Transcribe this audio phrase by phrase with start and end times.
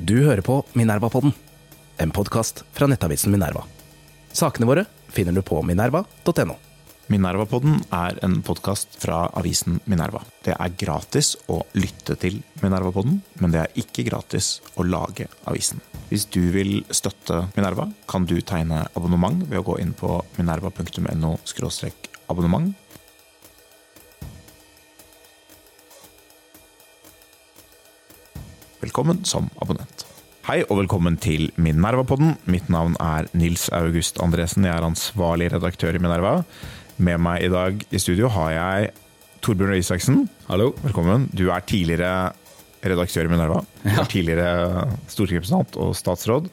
[0.00, 1.32] Du hører på Minerva-podden,
[2.00, 3.66] en podkast fra nettavisen Minerva.
[4.32, 6.54] Sakene våre finner du på minerva.no.
[7.12, 10.22] Minerva-podden er en podkast fra avisen Minerva.
[10.46, 14.48] Det er gratis å lytte til Minerva-podden, men det er ikke gratis
[14.80, 15.82] å lage avisen.
[16.08, 21.36] Hvis du vil støtte Minerva, kan du tegne abonnement ved å gå inn på minerva.no
[22.30, 22.72] abonnement.
[28.90, 30.00] Velkommen som abonnent.
[30.48, 32.32] Hei og velkommen til Minerva-podden.
[32.50, 34.64] Mitt navn er Nils August Andresen.
[34.66, 36.40] Jeg er ansvarlig redaktør i Minerva.
[36.98, 38.88] Med meg i dag i studio har jeg
[39.46, 40.24] Torbjørn Røe Isaksen.
[40.48, 40.72] Hallo.
[40.82, 41.28] Velkommen.
[41.30, 42.32] Du er tidligere
[42.82, 43.62] redaktør i Minerva.
[43.86, 46.50] Du er tidligere stortingsrepresentant og statsråd.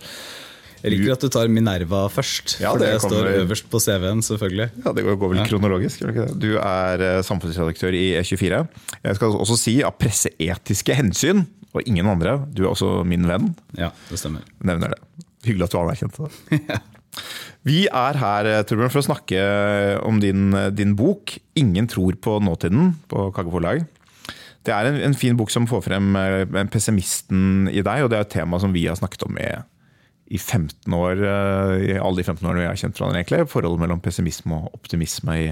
[0.85, 3.81] Jeg liker at du tar Minerva først, Ja, for det, det kommer- står øverst på
[3.81, 4.69] CV-en, selvfølgelig.
[4.85, 6.05] Ja, Det går vel kronologisk.
[6.37, 8.67] Du er eh, samfunnsredaktør i E24.
[9.03, 13.51] Jeg skal også si av presseetiske hensyn, og ingen andre, du er også min venn,
[13.77, 14.45] Ja, det stemmer.
[14.63, 15.01] nevner det.
[15.47, 16.79] Hyggelig at du anerkjente det.
[17.67, 19.39] Vi er her eh, Torbjørn, for å snakke
[20.05, 23.85] om din, din bok 'Ingen tror på nåtiden' på Kagge forlag.
[24.67, 28.17] Det er en, en fin bok som får frem eh, pessimisten i deg, og det
[28.19, 29.49] er et tema som vi har snakket om i,
[30.35, 33.21] i 15 år, eh, i alle de 15 årene vi har kjent hverandre.
[33.23, 35.47] egentlig, Forholdet mellom pessimisme og optimisme i,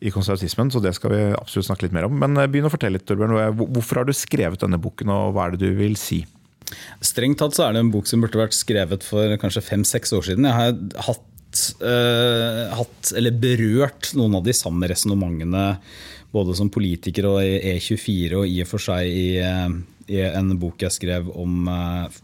[0.00, 0.72] i konservatismen.
[0.72, 2.18] Så det skal vi absolutt snakke litt mer om.
[2.20, 3.56] Men eh, begynn å fortelle litt, Torbjørn.
[3.60, 6.22] Hvorfor har du skrevet denne boken, og hva er det du vil si?
[7.02, 10.30] Strengt tatt så er det en bok som burde vært skrevet for kanskje fem-seks år
[10.30, 10.46] siden.
[10.46, 15.64] Jeg har hatt, uh, hatt, eller berørt noen av de samme resonnementene
[16.30, 19.70] både som politiker og i E24 og i og for seg i, eh,
[20.14, 22.20] i en bok jeg skrev om eh,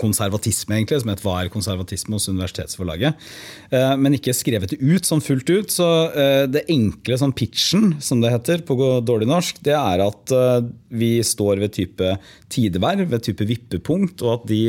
[0.00, 3.28] konservatisme, egentlig, som het Hva er konservatisme hos Universitetsforlaget.
[3.70, 5.70] Eh, Men ikke skrevet det ut sånn fullt ut.
[5.74, 10.34] Så eh, det enkle sånn pitchen, som det heter på dårlig norsk, det er at
[10.36, 12.14] eh, vi står ved type
[12.52, 14.62] tidevær, ved type vippepunkt, og at de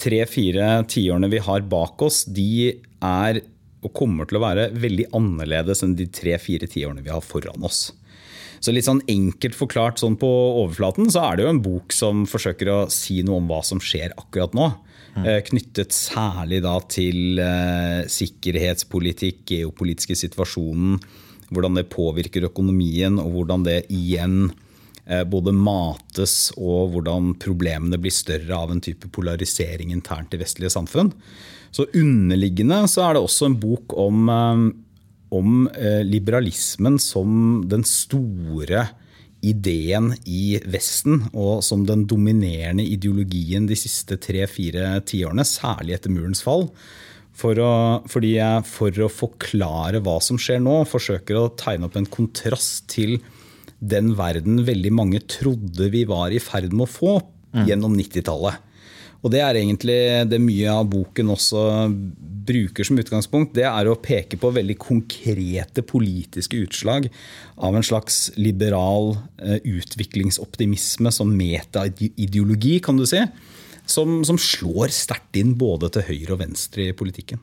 [0.00, 3.42] tre-fire tiårene vi har bak oss, de er
[3.80, 7.90] og kommer til å være veldig annerledes enn de tre-fire tiårene vi har foran oss.
[8.60, 10.28] Så litt sånn enkelt forklart sånn på
[10.60, 13.80] overflaten, så er det jo en bok som forsøker å si noe om hva som
[13.80, 14.68] skjer akkurat nå.
[15.24, 20.98] Eh, Knyttet særlig da til eh, sikkerhetspolitikk, geopolitiske situasjonen,
[21.50, 24.52] hvordan det påvirker økonomien, og hvordan det igjen
[25.06, 30.76] eh, både mates og hvordan problemene blir større av en type polarisering internt i vestlige
[30.76, 31.10] samfunn.
[31.74, 34.64] Så underliggende så er det også en bok om eh,
[35.34, 38.88] om eh, liberalismen som den store
[39.40, 46.44] ideen i Vesten, og som den dominerende ideologien de siste tre-fire tiårene, særlig etter murens
[46.44, 46.68] fall.
[47.40, 47.72] For å,
[48.10, 52.90] fordi jeg for å forklare hva som skjer nå, forsøker å tegne opp en kontrast
[52.92, 53.16] til
[53.80, 57.14] den verden veldig mange trodde vi var i ferd med å få
[57.66, 58.60] gjennom 90-tallet.
[59.20, 59.98] Og det er egentlig
[60.30, 61.62] det mye av boken også
[62.50, 63.52] bruker som utgangspunkt.
[63.56, 67.10] Det er å peke på veldig konkrete politiske utslag
[67.60, 73.20] av en slags liberal eh, utviklingsoptimisme som metaideologi, kan du si.
[73.90, 77.42] Som, som slår sterkt inn både til høyre og venstre i politikken.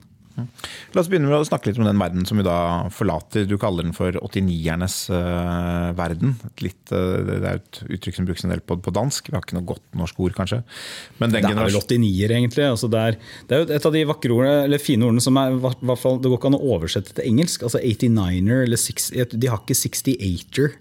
[0.94, 3.48] La oss begynne med å snakke litt om den verden som vi da forlater.
[3.50, 6.36] Du kaller den for 89-ernes uh, verden.
[6.52, 9.32] Et litt, uh, det er et uttrykk som brukes en del på, på dansk.
[9.32, 10.62] Vi har ikke noe godt norsk ord, kanskje.
[11.18, 12.68] Men den Det er vel generasjonen 89-er, egentlig.
[12.70, 15.42] Altså det, er, det er jo et av de vakre ordene, eller fine ordene som
[15.42, 17.66] er, hvert fall, det går ikke an å oversette til engelsk.
[17.68, 20.76] altså 89er eller 60, De har ikke 68er.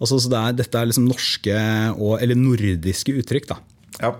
[0.00, 1.62] Altså, så det er, dette er liksom norske
[1.96, 3.54] og, eller nordiske uttrykk.
[3.54, 3.62] da.
[4.00, 4.14] ja.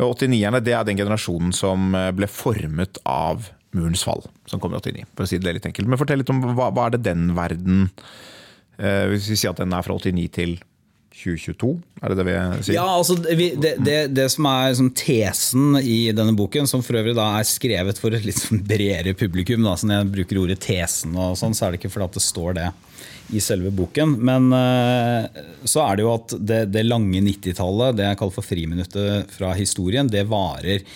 [0.00, 4.74] Men 89-erne det er den generasjonen som eh, ble formet av murens fall, som kom
[4.74, 5.06] i 89.
[5.14, 5.90] For å si det litt enkelt.
[5.90, 7.86] Men fortell litt om hva, hva er det den verden
[8.78, 10.58] eh, Hvis vi sier at den er fra 89 til
[11.20, 11.70] 2022,
[12.00, 12.76] er det det vi sier?
[12.78, 13.36] Ja, altså det,
[13.84, 18.14] det, det, som er sånn tesen i denne boken, som for øvrig er skrevet for
[18.16, 21.74] et litt sånn bredere publikum, da, så jeg bruker ordet tesen, og sånn, så er
[21.74, 22.70] det ikke fordi at det står det
[23.30, 24.16] i selve boken.
[24.26, 28.46] Men eh, så er det jo at det, det lange 90-tallet, det jeg kaller for
[28.46, 30.86] friminuttet fra historien, det varer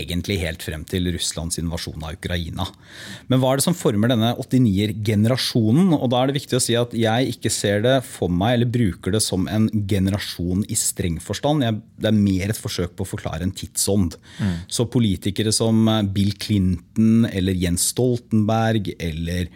[0.00, 2.66] egentlig helt frem til Russlands invasjon av Ukraina.
[3.30, 5.94] Men hva er det som former denne 89-er-generasjonen?
[5.96, 8.72] Og da er det viktig å si at jeg ikke ser det for meg, eller
[8.72, 11.66] bruker det som en generasjon i streng forstand.
[11.66, 14.18] Jeg, det er mer et forsøk på å forklare en tidsånd.
[14.70, 19.50] Så politikere som Bill Clinton eller Jens Stoltenberg eller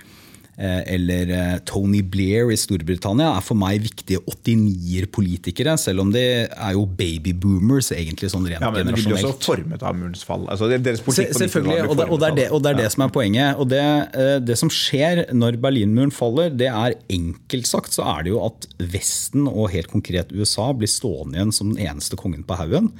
[0.87, 6.77] eller eh, Tony Blair i Storbritannia er for meg viktige 89-er-politikere, selv om de er
[6.77, 10.47] jo babyboomers egentlig sånn rent Ja, men de blir også formet av murens fall.
[10.53, 12.81] Altså, deres politikk på 90-tallet Selvfølgelig, og det, og det er det, og det er
[12.85, 13.61] det som er poenget.
[13.61, 13.85] Og det,
[14.15, 18.43] eh, det som skjer når Berlinmuren faller, det er enkelt sagt så er det jo
[18.47, 22.93] at Vesten, og helt konkret USA, blir stående igjen som den eneste kongen på haugen.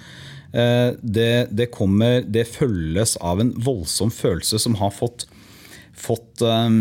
[0.55, 5.27] Eh, det, det, kommer, det følges av en voldsom følelse som har fått,
[5.97, 6.79] fått um,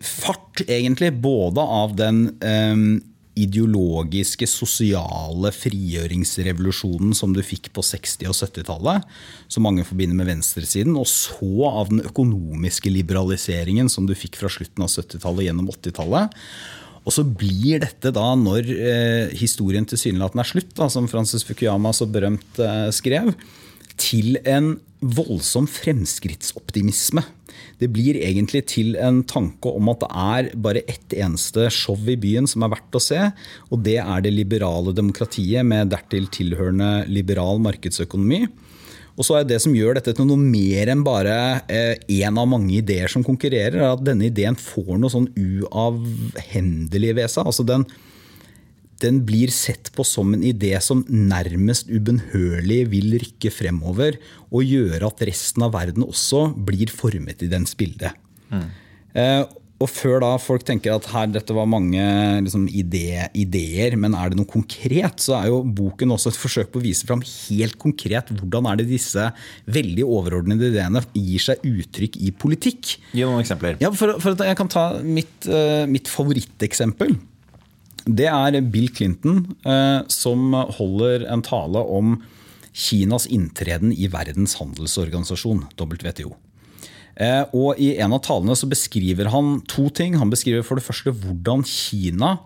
[0.00, 1.12] fart, egentlig.
[1.22, 3.00] Både av den um,
[3.40, 9.06] ideologiske, sosiale frigjøringsrevolusjonen som du fikk på 60- og 70-tallet,
[9.48, 14.50] som mange forbinder med venstresiden, og så av den økonomiske liberaliseringen som du fikk fra
[14.52, 16.36] slutten av 70-tallet gjennom 80-tallet.
[17.00, 21.94] Og så blir dette da, når eh, historien tilsynelatende er slutt, da, som Francis Fukuyama
[21.96, 23.32] så berømt eh, skrev,
[24.00, 27.22] til en voldsom fremskrittsoptimisme.
[27.80, 32.18] Det blir egentlig til en tanke om at det er bare ett eneste show i
[32.20, 33.20] byen som er verdt å se,
[33.72, 38.44] og det er det liberale demokratiet med dertil tilhørende liberal markedsøkonomi.
[39.20, 42.46] Og så er Det som gjør dette til noe mer enn bare én eh, av
[42.48, 47.44] mange ideer som konkurrerer, er at denne ideen får noe sånn uavhendelig ved seg.
[47.44, 47.84] Altså den,
[49.02, 54.20] den blir sett på som en idé som nærmest ubønnhørlig vil rykke fremover
[54.50, 58.12] og gjøre at resten av verden også blir formet i dens bilde.
[58.50, 58.68] Mm.
[59.20, 59.42] Eh,
[59.80, 62.02] og før da folk tenker at her, dette var mange
[62.44, 66.68] liksom, ide, ideer, men er det noe konkret, så er jo boken også et forsøk
[66.74, 69.30] på å vise fram helt konkret hvordan er det disse
[69.72, 72.92] veldig overordnede ideene gir seg uttrykk i politikk.
[73.16, 73.80] Gi noen eksempler.
[73.80, 77.16] Ja, for, for Jeg kan ta mitt, uh, mitt, favoritteksempel.
[78.06, 82.20] Det er Bill Clinton uh, som holder en tale om
[82.72, 86.36] Kinas inntreden i Verdens handelsorganisasjon, WTO.
[87.20, 90.16] Eh, og I en av talene så beskriver han to ting.
[90.20, 92.36] Han beskriver for det første hvordan Kina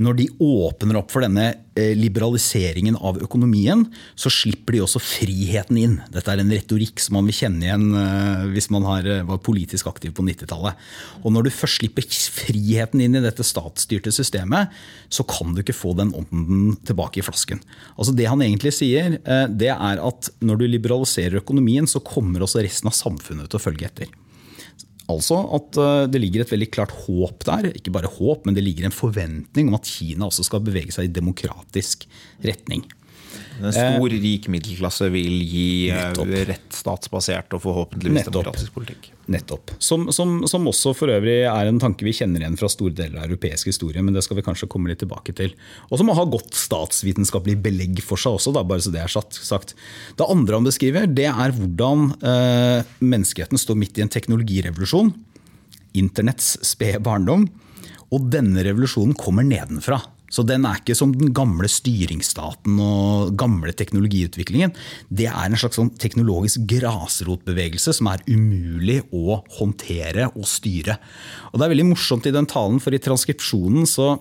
[0.00, 3.82] når de åpner opp for denne eh, liberaliseringen av økonomien,
[4.16, 5.96] så slipper de også friheten inn.
[6.12, 9.90] Dette er en retorikk som man vil kjenne igjen eh, hvis man har, var politisk
[9.90, 10.80] aktiv på 90-tallet.
[11.20, 14.72] Og når du først slipper friheten inn i dette statsstyrte systemet,
[15.12, 17.60] så kan du ikke få den ånden tilbake i flasken.
[17.96, 19.18] Altså Det han egentlig sier,
[19.50, 23.64] det er at når du liberaliserer økonomien, så kommer også resten av samfunnet til å
[23.68, 24.19] følge etter.
[25.10, 27.70] Altså at eh, det ligger et veldig klart håp der.
[27.74, 31.08] Ikke bare håp, men det ligger en forventning om at Kina også skal bevege seg
[31.08, 32.06] i demokratisk
[32.46, 32.86] retning.
[33.60, 36.30] En stor, rik middelklasse vil gi eh, Nettopp.
[36.48, 38.36] rettsstatsbasert og forhåpentligvis Nettopp.
[38.38, 39.10] demokratisk politikk.
[39.30, 39.74] Nettopp.
[39.78, 43.20] Som, som, som, også for øvrig er en tanke vi kjenner igjen fra store deler
[43.20, 45.54] av europeisk historie, men det skal vi kanskje komme litt tilbake til.
[45.90, 49.74] Og som ha godt statsvitenskapelig belegg for seg også, da, bare så det er sagt.
[50.18, 55.12] Det andre han beskriver, det er hvordan eh, menneskeheten står midt i en teknologirevolusjon.
[56.00, 57.48] Internetts spede barndom.
[58.10, 60.00] Og denne revolusjonen kommer nedenfra.
[60.30, 64.72] Så den er ikke som den gamle styringsstaten og gamle teknologiutviklingen.
[65.10, 71.00] Det er en slags sånn teknologisk grasrotbevegelse som er umulig å håndtere og styre.
[71.50, 74.14] Og Det er veldig morsomt i den talen, for i transkripsjonen så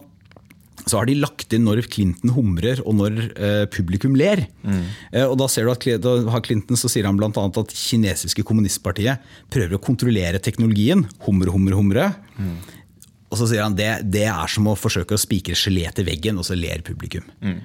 [0.87, 4.45] så har de lagt inn når Clinton humrer og når eh, publikum ler.
[4.63, 4.81] Mm.
[5.11, 7.29] Eh, og Da ser du at da har Clinton så sier han bl.a.
[7.29, 11.05] at kinesiske kommunistpartiet prøver å kontrollere teknologien.
[11.27, 12.07] Humre, humre, humre.
[12.39, 12.55] Mm.
[13.29, 16.39] Og så sier han det, det er som å forsøke å spikre gelé til veggen,
[16.41, 17.27] og så ler publikum.
[17.45, 17.59] Mm.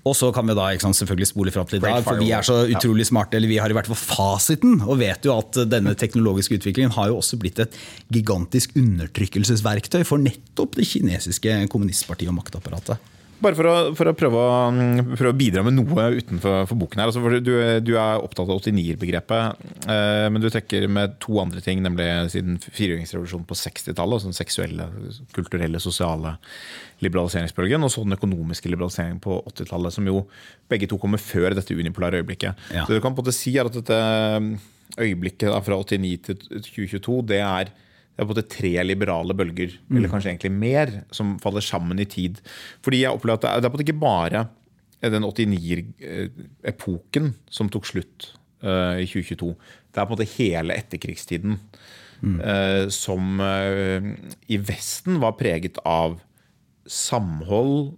[0.00, 2.46] Og så kan vi da sant, selvfølgelig spole fram til i dag, for vi er
[2.46, 5.92] så utrolig smarte, eller vi har i hvert fall fasiten, og vet jo at denne
[5.98, 7.76] teknologiske utviklingen har jo også blitt et
[8.08, 13.10] gigantisk undertrykkelsesverktøy for nettopp det kinesiske kommunistpartiet og maktapparatet.
[13.40, 17.00] Bare for å, for å prøve, å, mm, prøve, å, bidra med noe utenfor boken.
[17.00, 17.08] her.
[17.08, 21.80] Altså du, du, er opptatt av 89-begrepet, eh, men du trekker med to andre ting.
[21.84, 24.24] Nemlig siden frigjøringsrevolusjonen på 60-tallet.
[24.26, 24.90] Sånn seksuelle,
[25.36, 26.36] kulturelle, sosiale
[27.00, 27.86] liberaliseringsbølgen.
[27.86, 30.26] Og så den økonomiske liberaliseringen på 80-tallet, som jo
[30.70, 32.68] begge to kommer før dette unipolare øyeblikket.
[32.76, 32.84] Ja.
[32.84, 34.00] Så du kan på en måte si at dette
[35.00, 37.72] øyeblikket fra 89 til 2022, det er
[38.20, 39.96] det er på en måte tre liberale bølger, mm.
[39.96, 42.36] eller kanskje egentlig mer, som faller sammen i tid.
[42.84, 44.42] Fordi jeg opplever at det er, på en måte ikke bare
[45.00, 49.56] den 89-epoken som tok slutt uh, i 2022.
[49.88, 51.56] Det er på en måte hele etterkrigstiden
[52.20, 52.44] mm.
[52.44, 54.04] uh, som uh,
[54.52, 56.20] i Vesten var preget av
[56.90, 57.94] samhold,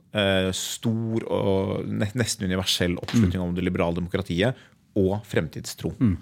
[0.53, 4.53] stor og nesten universell oppslutning om det liberale demokratiet
[4.99, 5.93] og fremtidstro.
[5.99, 6.17] Mm.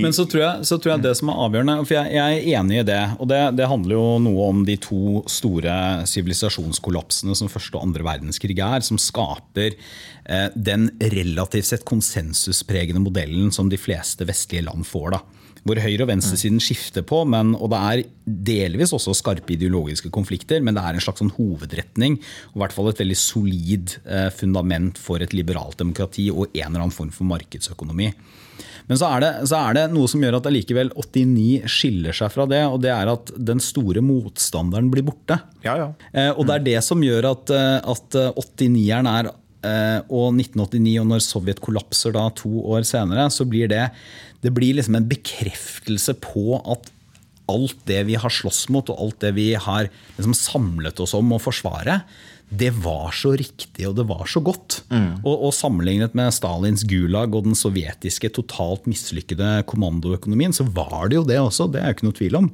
[0.00, 2.60] Men så tror, jeg, så tror, jeg, det som er avgjørende For jeg, jeg er
[2.60, 3.00] enig i det.
[3.18, 5.74] Og det, det, handler jo noe om de to store
[6.08, 13.52] sivilisasjonskollapsene som første og andre verdenskrig er, som skaper eh, den relativt sett konsensuspregende modellen
[13.54, 15.18] som de fleste vestlige land får.
[15.18, 15.24] da
[15.68, 17.22] hvor høyre- og venstresiden skifter på.
[17.28, 18.04] Men, og det er
[18.48, 22.18] delvis også skarpe ideologiske konflikter, men det er en slags sånn hovedretning.
[22.52, 26.68] Og i hvert fall et veldig solid eh, fundament for et liberalt demokrati og en
[26.70, 28.12] eller annen form for markedsøkonomi.
[28.88, 32.32] Men så er, det, så er det noe som gjør at allikevel 89 skiller seg
[32.32, 32.62] fra det.
[32.72, 35.36] Og det er at den store motstanderen blir borte.
[35.66, 35.90] Ja, ja.
[36.14, 36.38] Mm.
[36.38, 41.22] og det er det som gjør at, eh, at 89-eren er og 1989, og når
[41.24, 43.88] Sovjet kollapser da to år senere, så blir det,
[44.44, 46.92] det blir liksom en bekreftelse på at
[47.48, 51.32] alt det vi har slåss mot, og alt det vi har liksom samlet oss om
[51.32, 52.02] å forsvare,
[52.48, 54.82] det var så riktig og det var så godt.
[54.88, 55.20] Mm.
[55.20, 61.20] Og, og, sammenlignet med Stalins Gulag og den sovjetiske totalt mislykkede kommandoøkonomien, så var det
[61.20, 61.68] jo det også.
[61.72, 62.52] Det er jo ikke noe tvil om.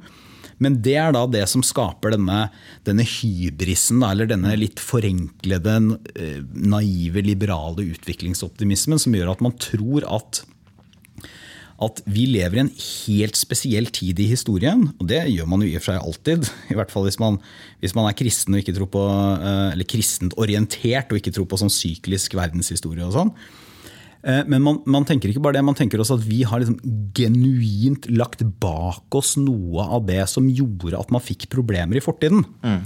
[0.63, 2.45] Men det er da det som skaper denne,
[2.87, 5.77] denne hybrisen, eller denne litt forenklede,
[6.15, 10.45] eh, naive, liberale utviklingsoptimismen som gjør at man tror at
[11.83, 14.85] at vi lever i en helt spesiell tid i historien.
[14.95, 16.49] Og det gjør man jo i og for seg alltid.
[16.71, 17.39] I hvert fall hvis man,
[17.83, 19.03] hvis man er kristen og ikke tror på,
[19.35, 23.33] eh, eller kristent orientert og ikke tror på sånn syklisk verdenshistorie og sånn.
[24.25, 26.79] Eh, men man, man, tenker ikke bare det, man tenker også at vi har liksom
[27.15, 32.41] genuint lagt bak oss noe av det som gjorde at man fikk problemer i fortiden.
[32.65, 32.79] Mm.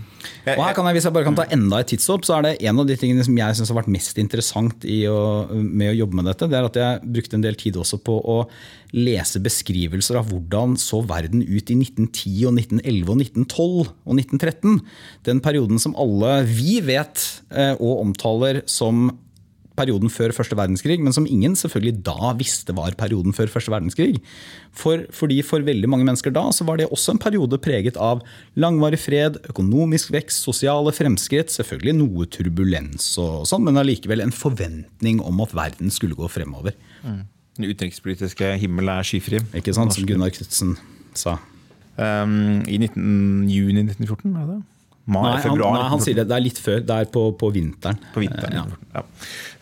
[0.44, 2.46] Jeg, og her kan jeg, Hvis jeg bare kan ta enda et tidshopp, så er
[2.46, 5.22] det en av de tingene som jeg synes har vært mest interessant å,
[5.54, 8.18] med å jobbe med dette, det er at jeg brukte en del tid også på
[8.20, 8.38] å
[8.96, 14.78] lese beskrivelser av hvordan så verden ut i 1910, og 1911, og 1912 og 1913.
[15.30, 19.08] Den perioden som alle vi vet eh, og omtaler som
[19.80, 24.20] perioden før første verdenskrig, men som ingen selvfølgelig da visste var perioden før første verdenskrig.
[24.76, 28.22] For, fordi for veldig mange mennesker da så var det også en periode preget av
[28.60, 35.24] langvarig fred, økonomisk vekst, sosiale fremskritt, selvfølgelig noe turbulens og sånn, men allikevel en forventning
[35.26, 36.78] om at verden skulle gå fremover.
[37.04, 37.24] Mm.
[37.60, 39.42] Den utenrikspolitiske himmel er skyfri.
[39.58, 40.78] Ikke sant, som Gunnar Knutsen
[41.18, 41.40] sa.
[42.00, 44.60] Um, I 19, juni 1914, er det?
[45.10, 46.28] Mai, nei, han, nei, han, sier det.
[46.30, 46.82] Det er litt før.
[46.86, 47.98] Det er på, på vinteren.
[48.14, 48.66] På vinteren, ja.
[48.94, 49.02] ja.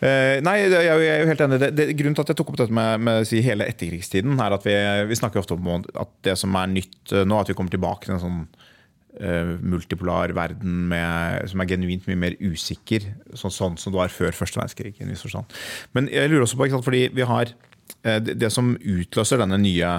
[0.02, 1.60] Uh, nei, jeg er jo helt enig.
[1.62, 4.56] Det, det, grunnen til at jeg tok opp dette med, med si, hele etterkrigstiden, er
[4.58, 4.74] at vi,
[5.08, 8.04] vi, snakker ofte om at det som er nytt uh, nå, at vi kommer tilbake
[8.04, 13.80] til en sånn uh, multipolar verden med, som er genuint mye mer usikker, sånn, sånn
[13.80, 14.98] som det var før første verdenskrig.
[14.98, 15.56] i en viss forstand.
[15.96, 17.56] Men jeg lurer også på, sant, fordi vi har
[18.04, 19.96] det, det som utløser denne nye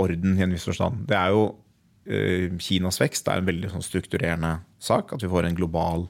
[0.00, 1.69] orden i en viss forstand, det er jo Eh,
[2.04, 5.12] Kinas vekst er en veldig sånn strukturerende sak.
[5.14, 6.06] At vi får en global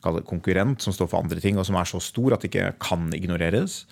[0.00, 3.10] konkurrent som står for andre ting, og som er så stor at det ikke kan
[3.16, 3.84] ignoreres.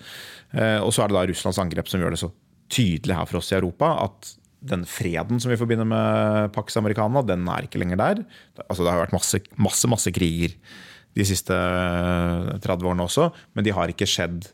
[0.51, 2.31] Eh, og så er det da Russlands angrep som gjør det så
[2.69, 7.23] tydelig her for oss i Europa at den freden som vi forbinder med Pax Americana,
[7.23, 8.23] den er ikke lenger der.
[8.67, 10.55] Altså, det har vært masse, masse, masse kriger
[11.17, 14.49] de siste 30 årene også, men de har ikke skjedd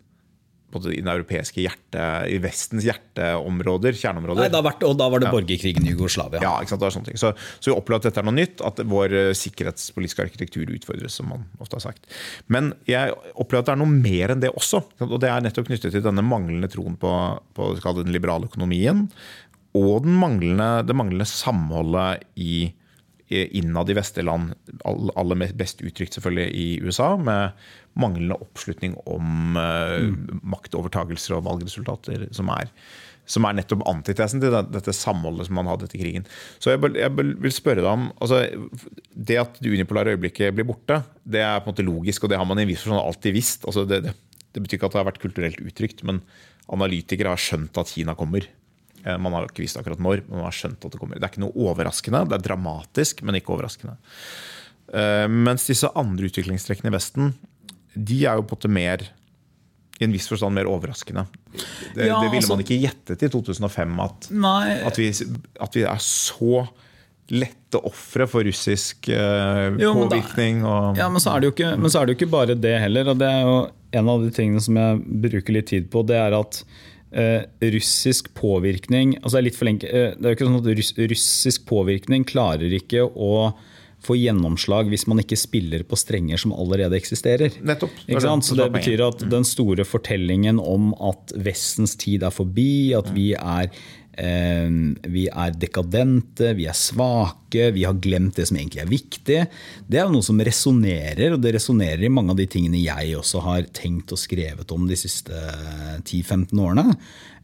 [0.75, 4.49] i den europeiske hjerte, i Vestens hjerteområder, kjerneområder.
[4.51, 6.41] Nei, vært, og da var det borgerkrigen i Jugoslavia.
[6.43, 7.19] Ja, ikke sant, det var sånne ting.
[7.21, 7.31] Så,
[7.63, 11.31] så vi opplever at dette er noe nytt, at vår eh, sikkerhetspolitiske arkitektur utfordres, som
[11.31, 12.09] man ofte har sagt.
[12.51, 14.83] Men jeg opplever at det er noe mer enn det også.
[15.07, 17.13] Og det er nettopp knyttet til denne manglende troen på,
[17.55, 19.05] på den liberale økonomien,
[19.75, 22.69] og den manglende, det manglende samholdet i
[23.29, 24.53] innad i vestlige land,
[24.85, 27.57] aller best uttrykt selvfølgelig i USA, med
[27.97, 30.41] manglende oppslutning om uh, mm.
[30.45, 32.69] maktovertagelser og valgresultater, som er,
[33.25, 36.27] som er nettopp antitesen til dette samholdet som man hadde etter krigen.
[36.61, 38.43] Så jeg, jeg vil spørre deg om altså,
[39.09, 42.41] Det at det unipolare øyeblikket blir borte, det er på en måte logisk, og det
[42.41, 43.65] har man i viss forstand alltid visst.
[43.65, 44.13] Altså, det, det,
[44.51, 46.21] det, betyr ikke at det har vært kulturelt uttrykt, men
[46.75, 48.45] analytikere har skjønt at Kina kommer.
[49.05, 51.19] Eh, man har ikke visst akkurat når, men man har skjønt at det kommer.
[51.19, 52.23] Det er ikke noe overraskende.
[52.29, 53.97] Det er dramatisk, men ikke overraskende.
[54.85, 57.31] Uh, mens disse andre utviklingstrekkene i Vesten
[57.95, 59.05] de er jo på en måte mer
[59.95, 61.23] i en viss forstand mer overraskende.
[61.95, 64.27] Det, ja, det ville man altså- ikke gjettet i 2005, at,
[64.85, 65.07] at, vi,
[65.63, 66.65] at vi, er så
[67.31, 70.65] lette ofre for russisk uh, jo, påvirkning.
[70.67, 73.13] Og, ja, men så, ikke, men så, er det jo ikke bare det heller.
[73.13, 73.57] og det er jo
[73.95, 76.65] En av de tingene som jeg bruker litt tid på, det er at
[77.15, 77.45] uh,
[77.75, 79.79] russisk påvirkning altså det, er uh,
[80.15, 83.55] det er jo ikke sånn at russ, russisk påvirkning klarer ikke å
[84.05, 87.55] få gjennomslag hvis man ikke spiller på strenger som allerede eksisterer.
[87.65, 87.93] Nettopp.
[88.45, 93.31] Så det betyr at den store fortellingen om at Vestens tid er forbi, at vi
[93.37, 93.79] er eh,
[94.15, 99.39] vi er dekadente, vi er svake, vi har glemt det som egentlig er viktig.
[99.87, 103.43] Det er noe som resonnerer, og det resonnerer i mange av de tingene jeg også
[103.45, 105.35] har tenkt og skrevet om de siste
[106.05, 106.95] 10-15 årene.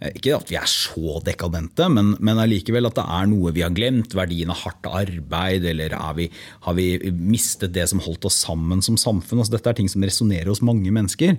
[0.01, 3.65] Eh, ikke at vi er så dekadente, men, men allikevel at det er noe vi
[3.65, 4.15] har glemt.
[4.17, 6.29] Verdien av hardt arbeid, eller vi,
[6.65, 9.43] har vi mistet det som holdt oss sammen som samfunn?
[9.43, 11.37] Altså, dette er ting som resonnerer hos mange mennesker.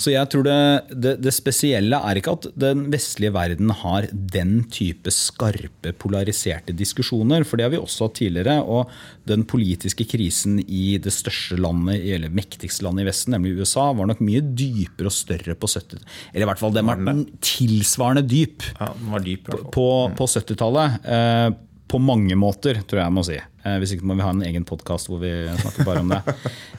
[0.00, 0.58] Så jeg tror det,
[0.90, 7.46] det, det, spesielle er ikke at den vestlige verden har den type skarpe, polariserte diskusjoner,
[7.46, 8.58] for det har vi også hatt tidligere.
[8.62, 8.90] Og
[9.28, 14.10] den politiske krisen i det største landet, eller mektigste landet i Vesten, nemlig USA, var
[14.10, 16.16] nok mye dypere og større på 70-tallet.
[16.32, 21.00] Eller i hvert fall den var tilsvarende dyp, ja, den var dyp på, på 70-tallet.
[21.04, 21.48] Eh,
[21.94, 23.36] på mange måter, tror jeg jeg må si.
[23.38, 26.22] Eh, hvis ikke må vi ha en egen podkast hvor vi snakker bare om det.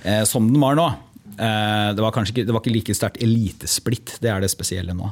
[0.06, 0.84] Eh, som den var nå.
[1.36, 5.12] Eh, det var ikke, det var ikke like sterkt elitesplitt, det er det spesielle nå.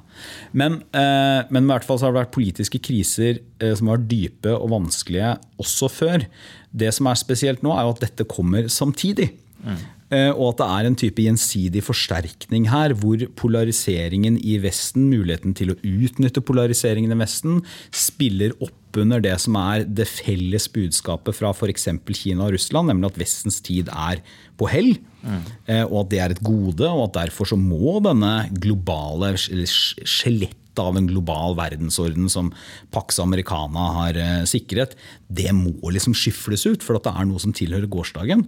[0.55, 3.99] Men, eh, men i hvert fall så har det vært politiske kriser eh, som har
[3.99, 6.27] vært dype og vanskelige også før.
[6.71, 9.33] Det som er spesielt nå, er jo at dette kommer samtidig.
[9.63, 9.83] Mm.
[10.11, 15.73] Og at det er en type gjensidig forsterkning her, hvor polariseringen i Vesten, muligheten til
[15.73, 21.53] å utnytte polariseringen i Vesten, spiller opp under det som er det felles budskapet fra
[21.53, 21.87] f.eks.
[22.13, 24.21] Kina og Russland, nemlig at Vestens tid er
[24.59, 24.93] på hell.
[25.23, 25.45] Mm.
[25.89, 30.97] Og at det er et gode, og at derfor så må denne globale skjelettet av
[30.97, 32.49] en global verdensorden som
[32.93, 34.95] Pax Americana har eh, sikret,
[35.29, 38.47] det må liksom skyfles ut, for det er noe som tilhører gårsdagen.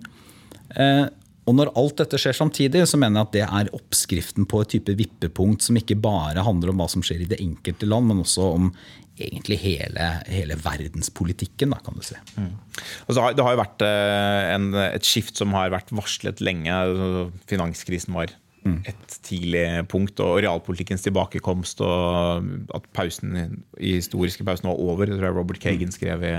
[1.45, 4.71] Og når alt dette skjer samtidig, så mener jeg at det er oppskriften på et
[4.73, 8.23] type vippepunkt som ikke bare handler om hva som skjer i det enkelte land, men
[8.23, 8.71] også om
[9.15, 12.17] egentlig hele, hele verdenspolitikken, da, kan du si.
[12.35, 12.49] Mm.
[13.05, 16.73] Altså, det har jo vært eh, en, et skift som har vært varslet lenge.
[16.73, 18.33] Altså, finanskrisen var
[18.65, 18.79] mm.
[18.91, 25.07] et tidlig punkt, og realpolitikkens tilbakekomst og at pausen, historiske pausen var over.
[25.07, 25.95] Det tror jeg Robert Kagan mm.
[25.95, 26.35] skrev i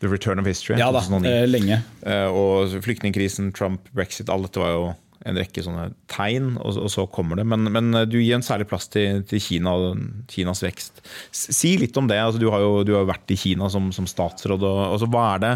[0.00, 0.78] The Return of History.
[0.78, 1.82] Ja da, eh, lenge.
[2.06, 4.88] Eh, og flyktningkrisen, Trump, brexit, alt dette var jo
[5.26, 7.44] en rekke sånne tegn, og, så kommer det.
[7.50, 9.98] Men, men, du gir en særlig plass til, til Kina og
[10.30, 11.02] Kinas vekst.
[11.34, 12.20] Si litt om det.
[12.22, 14.62] Altså, du, har jo, du har vært i Kina som, som statsråd.
[14.62, 15.52] Og, altså, hva er det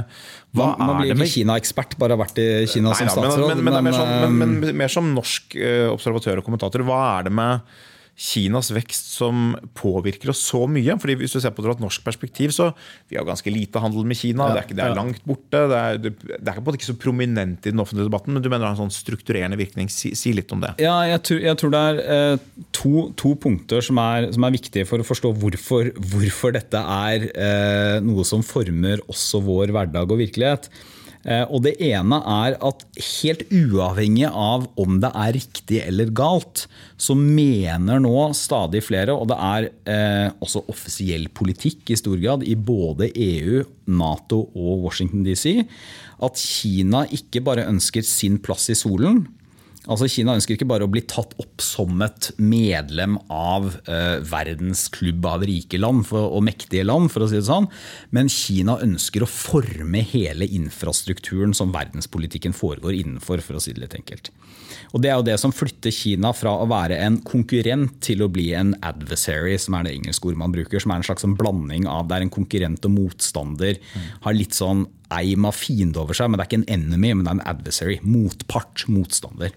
[0.58, 3.54] hva Man, man blir ikke Kina-ekspert, bare har vært i Kina Nei, som statsråd.
[3.54, 5.56] Men, men, men, men, mer som norsk
[5.94, 7.78] observatør og kommentator, hva er det med
[8.12, 10.94] Kinas vekst som påvirker oss så mye.
[11.00, 12.68] fordi hvis du ser på det fra et norsk perspektiv, så
[13.08, 14.50] vi har ganske lite handel med Kina.
[14.50, 15.62] Ja, det, er ikke, det, er langt borte.
[15.72, 18.66] Det er, det er, måte ikke så prominent i den offentlige debatten, men du mener
[18.66, 19.88] det har en sånn strukturerende virkning.
[19.92, 20.74] Si, si litt om det.
[20.84, 24.52] Ja, jeg tror, jeg tror det er eh, to, to, punkter som er, som er,
[24.52, 30.12] viktige for å forstå hvorfor, hvorfor dette er eh, noe som former også vår hverdag
[30.12, 30.68] og virkelighet.
[31.22, 32.84] Eh, og Det ene er at
[33.22, 36.66] helt uavhengig av om det er riktig eller galt,
[36.98, 42.42] så mener nå stadig flere, og det er eh, også offisiell politikk i stor grad
[42.42, 45.62] i både EU, Nato og Washington DC,
[46.22, 49.24] at Kina ikke bare ønsker sin plass i solen,
[49.90, 54.84] Altså Kina ønsker ikke bare å bli tatt opp som et medlem av eh, verdens
[54.94, 57.66] klubb av rike land for, og mektige land, for å si det sånn,
[58.14, 63.82] men Kina ønsker å forme hele infrastrukturen som verdenspolitikken foregår innenfor, for å si det
[63.82, 64.30] litt enkelt.
[64.92, 68.30] Og Det er jo det som flytter Kina fra å være en konkurrent til å
[68.32, 70.82] bli en adversary, som er det engelske ordet man bruker.
[70.82, 73.80] Som er en slags sånn blanding av det er en konkurrent og motstander.
[74.26, 77.24] Har litt sånn eim av fiende over seg, men det er ikke en enemy, men
[77.24, 77.98] det er en adversary.
[78.04, 79.56] Motpart, motstander.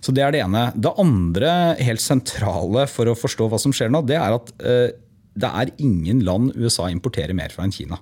[0.00, 0.66] Så Det er det ene.
[0.74, 4.90] Det andre helt sentrale for å forstå hva som skjer nå, det er at uh,
[5.34, 7.98] det er ingen land USA importerer mer fra enn Kina.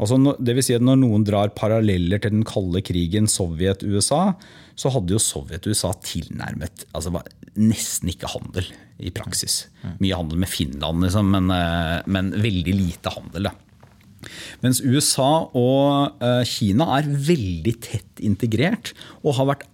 [0.00, 4.32] Altså, det vil si at Når noen drar paralleller til den kalde krigen Sovjet-USA,
[4.78, 7.12] så hadde jo Sovjet-USA tilnærmet altså
[7.60, 8.70] nesten ikke handel
[9.02, 9.66] i praksis.
[10.00, 13.50] Mye handel med Finland, liksom, men, eh, men, veldig lite handel.
[13.50, 14.30] Da.
[14.62, 19.66] Mens USA og eh, Kina er veldig tett integrert og har vært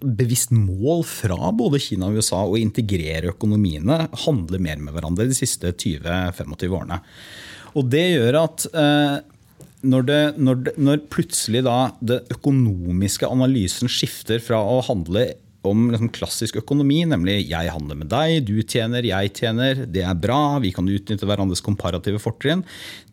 [0.00, 5.36] bevisst mål fra både Kina og USA å integrere økonomiene, handle mer med hverandre de
[5.36, 7.02] siste 20-25 årene.
[7.76, 9.16] Og Det gjør at eh,
[9.86, 15.30] når, det, når, det, når plutselig da det økonomiske analysen skifter fra å handle
[15.66, 20.18] om liksom klassisk økonomi, nemlig jeg handler med deg, du tjener, jeg tjener, det er
[20.18, 22.64] bra, vi kan utnytte hverandres komparative fortrinn,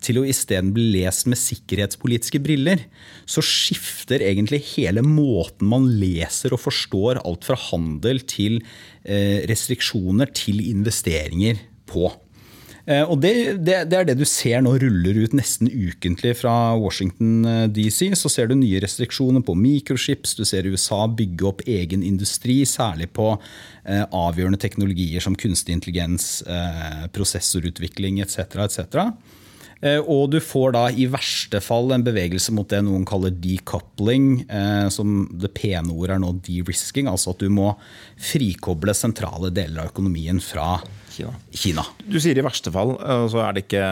[0.04, 2.86] til å isteden bli lest med sikkerhetspolitiske briller,
[3.26, 8.60] så skifter egentlig hele måten man leser og forstår alt fra handel til
[9.04, 12.12] eh, restriksjoner til investeringer på.
[12.84, 13.32] Eh, og det,
[13.64, 18.12] det, det, er det du ser nå ruller ut nesten ukentlig fra Washington eh, DC.
[18.20, 23.08] Så ser du nye restriksjoner på mikrochips, du ser USA bygge opp egen industri, særlig
[23.16, 28.60] på eh, avgjørende teknologier som kunstig intelligens, eh, prosessorutvikling etc.
[28.68, 29.08] etc.
[29.84, 34.46] Og du får da i verste fall en bevegelse mot det noen kaller decoupling,
[34.96, 37.74] som det pene ordet er nå de-risking, altså at du må
[38.16, 40.78] frikoble sentrale deler av økonomien fra
[41.14, 41.34] Kina.
[41.54, 41.86] Kina.
[42.06, 42.96] Du sier i verste fall,
[43.32, 43.84] så er det ikke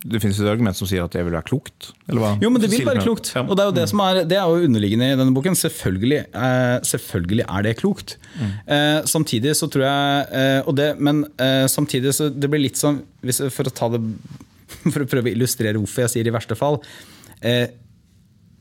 [0.00, 1.90] det finnes et argument som sier at det vil være klokt?
[2.08, 3.34] Jo, men det vil være klokt.
[3.36, 5.58] Og det er jo det som er, det er jo underliggende i denne boken.
[5.60, 8.14] Selvfølgelig, eh, selvfølgelig er det klokt.
[8.38, 8.54] Mm.
[8.76, 13.02] Eh, samtidig så tror jeg eh, det, Men eh, samtidig så det blir litt sånn
[13.52, 14.00] For å ta det
[14.94, 16.80] For å prøve å illustrere hvorfor jeg sier i verste fall.
[17.44, 17.68] Eh,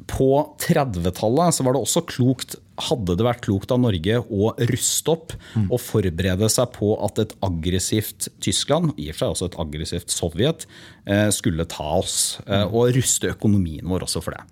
[0.10, 5.36] på 30-tallet var det også klokt hadde det vært klokt av Norge å ruste opp
[5.56, 5.68] mm.
[5.68, 10.14] og forberede seg på at et aggressivt Tyskland, i og for seg også et aggressivt
[10.14, 10.68] Sovjet,
[11.10, 12.40] eh, skulle ta oss.
[12.48, 14.46] Eh, og ruste økonomien vår også for det.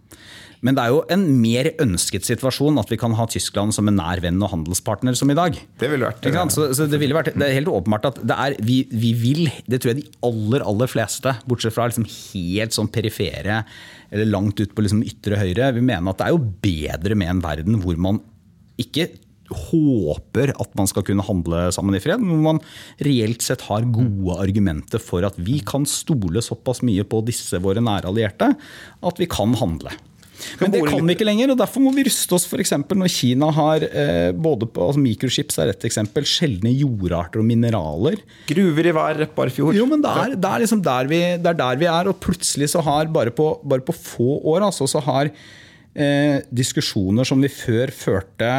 [0.66, 3.98] Men det er jo en mer ønsket situasjon at vi kan ha Tyskland som en
[4.00, 5.58] nær venn og handelspartner som i dag.
[5.78, 6.56] Det ville vært, sant?
[6.56, 9.44] Så, så det, ville vært, det er helt åpenbart at det er, vi, vi vil,
[9.70, 13.62] det tror jeg de aller aller fleste, bortsett fra liksom helt sånn perifere
[14.08, 17.34] eller langt ut på liksom ytre høyre, vil mene at det er jo bedre med
[17.36, 18.17] en verden hvor man
[18.82, 19.10] ikke
[19.48, 22.60] håper at man skal kunne handle sammen i fred, men man
[23.04, 27.84] reelt sett har gode argumenter for at vi kan stole såpass mye på disse våre
[27.84, 29.94] nære allierte at vi kan handle.
[30.62, 32.74] Men det kan vi ikke lenger, og derfor må vi ruste oss f.eks.
[32.78, 38.20] når Kina har eh, både på altså Microchips er et eksempel, sjeldne jordarter og mineraler.
[38.50, 39.78] Gruver i hver Repparfjord.
[39.78, 42.20] Jo, men det er, det er liksom der vi, det er der vi er, og
[42.22, 45.34] plutselig så har bare på, bare på få år altså, så har
[45.98, 48.52] eh, diskusjoner som vi før førte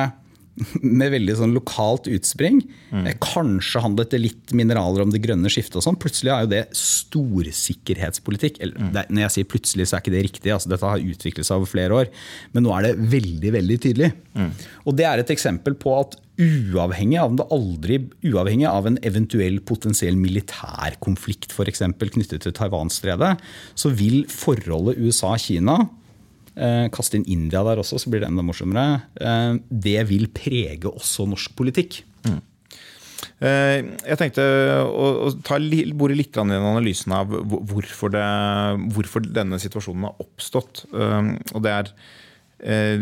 [0.83, 2.61] med veldig sånn lokalt utspring.
[2.90, 3.09] Mm.
[3.22, 5.98] Kanskje handlet det litt mineraler om det grønne skiftet og sånn.
[6.01, 8.61] Plutselig er jo det storsikkerhetspolitikk.
[8.64, 8.92] Eller, mm.
[8.96, 10.55] det, når jeg sier plutselig, så er ikke det riktig.
[10.55, 12.14] Altså, dette har utviklet seg over flere år.
[12.55, 14.11] Men nå er det veldig, veldig tydelig.
[14.38, 14.51] Mm.
[14.85, 20.18] Og det er et eksempel på at uavhengig av, aldri, uavhengig av en eventuell potensiell
[20.20, 21.83] militærkonflikt f.eks.
[21.98, 23.33] knyttet til Taiwan-stredet,
[23.79, 25.81] så vil forholdet USA-Kina
[26.59, 29.03] Eh, kaste inn India der også, så blir det enda morsommere.
[29.23, 32.03] Eh, det vil prege også norsk politikk.
[32.27, 32.40] Mm.
[33.38, 34.42] Jeg tenkte
[34.87, 35.59] å, ta
[35.99, 38.23] bore litt i analysen av hvorfor, det,
[38.94, 40.85] hvorfor, denne situasjonen har oppstått.
[40.90, 41.92] Og det er,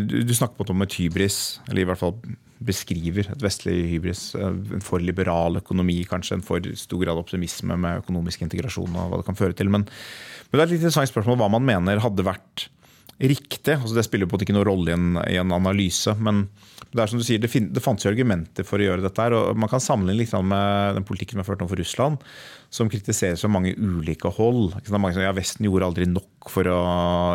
[0.09, 2.17] du snakker om et hybris, eller i hvert fall
[2.65, 4.23] beskriver et vestlig hybris.
[4.41, 9.21] En for liberal økonomi, kanskje en for stor grad optimisme med økonomisk integrasjon og hva
[9.21, 9.69] det kan føre til.
[9.73, 12.69] Men, men det er et litt interessant spørsmål hva man mener hadde vært
[13.19, 13.73] riktig.
[13.73, 16.13] Altså det spiller på en måte ikke noen rolle i en, i en, analyse.
[16.21, 16.45] Men
[16.91, 19.23] det er som du sier, det, fin, det fantes jo argumenter for å gjøre dette.
[19.23, 22.21] her, og Man kan sammenligne litt med den politikken vi har ført om for Russland,
[22.73, 24.75] som kritiseres fra mange ulike hold.
[24.77, 26.79] Det er mange som, ja, Vesten gjorde aldri nok for å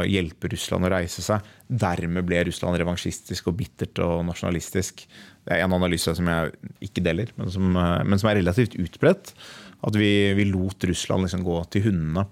[0.09, 1.51] hjelpe Russland å reise seg.
[1.67, 5.07] Dermed ble Russland revansjistisk og bittert og nasjonalistisk.
[5.43, 6.55] Det er en analyse som jeg
[6.87, 9.35] ikke deler, men som, men som er relativt utbredt.
[9.83, 12.29] At vi, vi lot Russland liksom gå til hundene.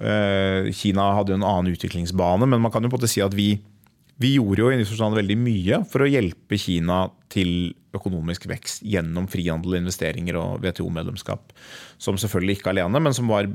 [0.00, 3.36] Eh, Kina hadde en annen utviklingsbane, men man kan jo på en måte si at
[3.36, 3.52] vi,
[4.20, 9.26] vi gjorde jo i forstand veldig mye for å hjelpe Kina til økonomisk vekst gjennom
[9.30, 11.54] frihandel, investeringer og WTO-medlemskap.
[12.00, 13.50] Som selvfølgelig ikke alene, men som var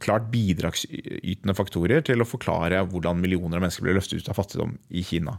[0.00, 4.76] klart bidragsytende faktorer til å forklare hvordan millioner av mennesker ble løftet ut av fattigdom
[4.96, 5.36] i Kina.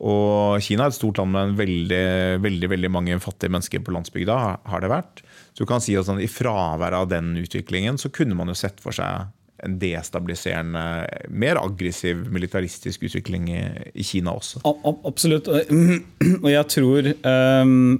[0.00, 2.04] Og Kina er et stort land med veldig,
[2.40, 4.36] veldig, veldig mange fattige mennesker på landsbygda.
[4.64, 5.20] har det vært.
[5.52, 8.56] Så du kan si at sånn, I fravær av den utviklingen så kunne man jo
[8.56, 9.28] sett for seg
[9.64, 10.84] en destabiliserende,
[11.28, 14.62] mer aggressiv militaristisk utvikling i, i Kina også.
[15.08, 15.50] Absolutt.
[16.44, 17.98] Og jeg tror um,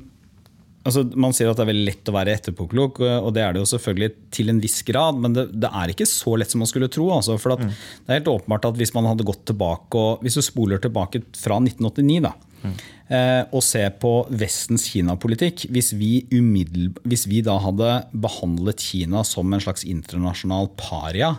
[0.87, 3.63] altså Man sier at det er veldig lett å være etterpåklok, og det er det
[3.63, 5.19] jo selvfølgelig til en viss grad.
[5.21, 7.11] Men det, det er ikke så lett som man skulle tro.
[7.17, 7.67] Altså, for mm.
[8.07, 11.23] Det er helt åpenbart at hvis man hadde gått tilbake og Hvis du spoler tilbake
[11.37, 12.75] fra 1989 da, mm.
[13.17, 19.63] eh, og ser på Vestens Kina-politikk hvis, hvis vi da hadde behandlet Kina som en
[19.63, 21.35] slags internasjonal paria,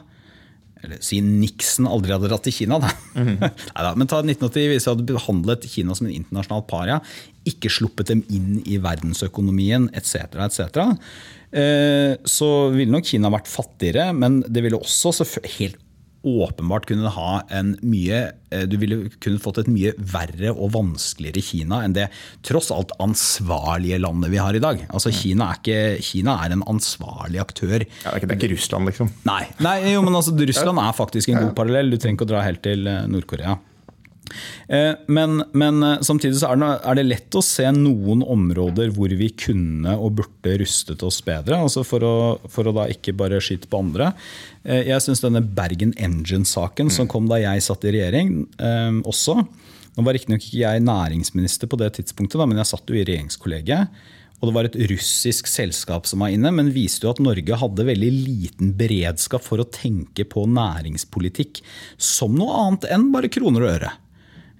[0.85, 2.91] eller siden Nixon aldri hadde dratt til Kina, da.
[3.15, 3.35] Mm.
[3.75, 6.99] Neida, men ta 1980, hvis vi hadde behandlet Kina som en internasjonal paria,
[7.49, 10.81] ikke sluppet dem inn i verdensøkonomien etc., etc.,
[11.57, 15.13] eh, så ville nok Kina vært fattigere, men det ville også
[15.59, 15.80] helt
[16.23, 18.19] åpenbart kunne ha en mye
[18.51, 22.07] eh, Du ville kunne fått et mye verre og vanskeligere Kina enn det
[22.45, 24.83] tross alt ansvarlige landet vi har i dag.
[24.93, 27.81] Altså Kina er, ikke, Kina er en ansvarlig aktør.
[27.81, 29.11] Ja, det, er ikke, det, er ikke, Russland, liksom?
[29.27, 31.91] Nei, nei jo, men altså, Russland er faktisk en god parallell.
[31.93, 33.57] Du trenger ikke å dra helt til eh, Nord-Korea.
[34.67, 39.31] Eh, men, men, eh, samtidig så er det, lett å se noen områder hvor vi
[39.35, 41.59] kunne og burde rustet oss bedre.
[41.65, 42.15] altså For å,
[42.51, 44.11] for å da ikke bare skyte på andre.
[44.63, 48.41] Eh, jeg syns denne Bergen Engine-saken som kom da jeg satt i regjering,
[49.07, 49.41] også
[49.91, 53.01] Nå var riktignok ikke jeg næringsminister på det tidspunktet, da, men jeg satt jo i
[53.03, 53.97] regjeringskollegiet.
[54.41, 57.85] Og det var et russisk selskap som var inne, men viste jo at Norge hadde
[57.85, 61.61] veldig liten beredskap for å tenke på næringspolitikk
[62.01, 63.91] som noe annet enn bare kroner og øre.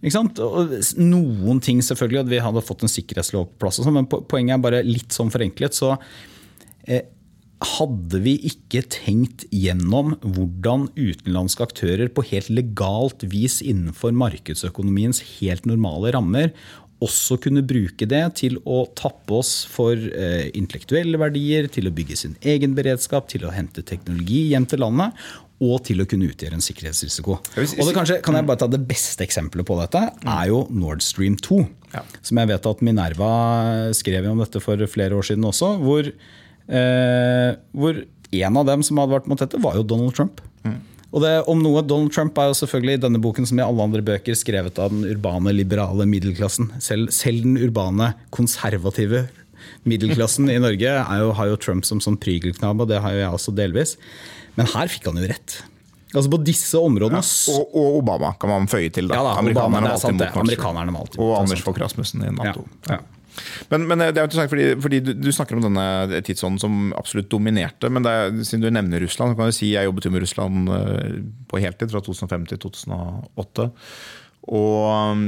[0.02, 4.64] Noen ting selvfølgelig, at vi hadde fått en sikkerhetslov på plass, sånn, men poenget er
[4.64, 5.78] bare litt sånn forenklet.
[5.78, 5.96] så
[6.90, 7.06] eh,
[7.62, 15.70] hadde vi ikke tenkt gjennom hvordan utenlandske aktører på helt legalt vis innenfor markedsøkonomiens helt
[15.70, 16.50] normale rammer
[17.02, 22.18] også kunne bruke det til å tappe oss for eh, intellektuelle verdier, til å bygge
[22.20, 25.18] sin egen beredskap, til å hente teknologi hjem til landet,
[25.62, 27.38] og til å kunne utgjøre en sikkerhetsrisiko.
[27.38, 31.04] Og det kanskje, kan jeg bare ta Det beste eksempelet på dette er jo Nord
[31.06, 31.60] Stream 2.
[31.94, 32.02] Ja.
[32.26, 33.34] Som jeg vet at Minerva
[33.98, 35.76] skrev om dette for flere år siden også.
[35.84, 40.42] Hvor, eh, hvor en av dem som hadde vært mot dette, var jo Donald Trump.
[40.66, 40.80] Mm.
[41.12, 43.84] Og det, om noe, Donald Trump er jo selvfølgelig i denne boken som i alle
[43.84, 46.70] andre bøker skrevet av den urbane, liberale middelklassen.
[46.84, 49.26] Selv, selv den urbane, konservative
[49.88, 53.36] middelklassen i Norge jo, har jo Trump som sånn prygelknabb, og det har jo jeg
[53.40, 53.98] også delvis.
[54.56, 55.60] Men her fikk han jo rett.
[56.12, 59.08] Altså På disse områdene ja, og, og, Obama kan man føye til.
[59.08, 59.20] da.
[59.20, 62.66] Ja, da Amerikanerne, Obama, er sant, Amerikanerne var alltid Og Anders Fogh Rasmussen i Nato.
[62.90, 63.21] Ja, ja.
[63.72, 67.30] Men, men, det er interessant, fordi, fordi du, du, snakker om denne tidsånden som absolutt
[67.32, 67.92] dominerte.
[67.94, 71.16] Men er, siden du nevner Russland, kan du si jeg jobbet jo med Russland eh,
[71.52, 73.70] på heltid fra 2005 til 2008.
[74.52, 75.26] Og um,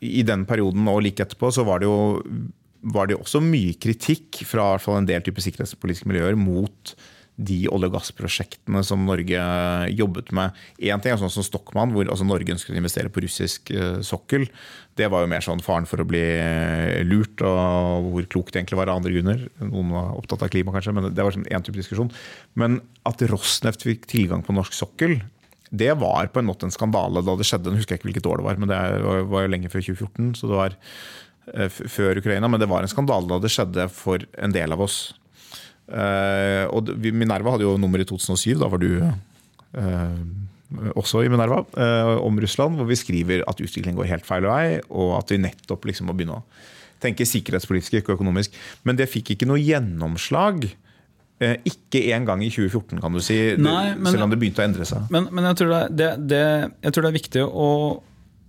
[0.00, 1.96] i den perioden og like etterpå så var det jo
[2.92, 6.94] var det også mye kritikk fra en del type sikkerhetspolitiske miljøer mot
[7.40, 9.40] de olje- og gassprosjektene som Norge
[9.96, 10.52] jobbet med.
[10.78, 14.00] Én ting er sånn som Stockmann, hvor altså Norge ønsket å investere på russisk uh,
[14.04, 14.46] sokkel.
[14.98, 18.60] Det var jo mer sånn faren for å bli eh, lurt, og hvor klokt det
[18.60, 19.46] egentlig var av andre grunner.
[19.64, 22.12] Noen var opptatt av klima, kanskje, men det var sånn én type diskusjon.
[22.60, 25.22] Men at Rosneft fikk tilgang på norsk sokkel,
[25.72, 27.72] det var på en måte en skandale da det skjedde.
[27.72, 28.80] Jeg husker ikke hvilket år det var, men det
[29.32, 30.34] var jo lenge før 2014.
[30.36, 30.76] så det var
[31.54, 34.84] eh, før Ukraina, Men det var en skandale da det skjedde for en del av
[34.84, 35.14] oss.
[35.92, 40.20] Uh, og Minerva hadde jo nummer i 2007, da var du uh,
[40.96, 44.78] også i Minerva, uh, om Russland, hvor vi skriver at utviklingen går helt feil vei,
[44.88, 46.46] og at vi nettopp liksom må begynne å
[47.02, 48.54] tenke sikkerhetspolitisk, ikke økonomisk.
[48.88, 50.68] Men det fikk ikke noe gjennomslag.
[51.66, 54.84] Ikke engang i 2014, kan du si, Nei, men, selv om det begynte å endre
[54.86, 55.08] seg.
[55.10, 56.44] Men, men jeg, tror det, det, det,
[56.84, 57.70] jeg, tror det, er viktig å,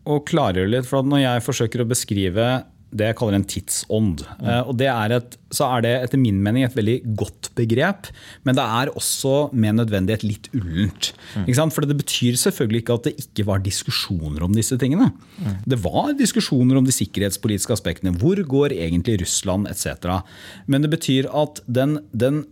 [0.06, 0.86] å klargjøre litt.
[0.86, 2.46] for Når jeg forsøker å beskrive
[2.94, 4.24] det jeg kaller en tidsånd.
[4.40, 4.48] Mm.
[4.70, 8.10] Og det er et, så er det etter min mening et veldig godt begrep,
[8.46, 11.12] men det er også med nødvendighet litt ullent.
[11.36, 11.50] Mm.
[11.74, 15.12] For det betyr selvfølgelig ikke at det ikke var diskusjoner om disse tingene.
[15.38, 15.60] Mm.
[15.74, 18.16] Det var diskusjoner om de sikkerhetspolitiske aspektene.
[18.22, 20.24] Hvor går egentlig Russland etc.
[20.68, 22.44] Men det betyr at den, den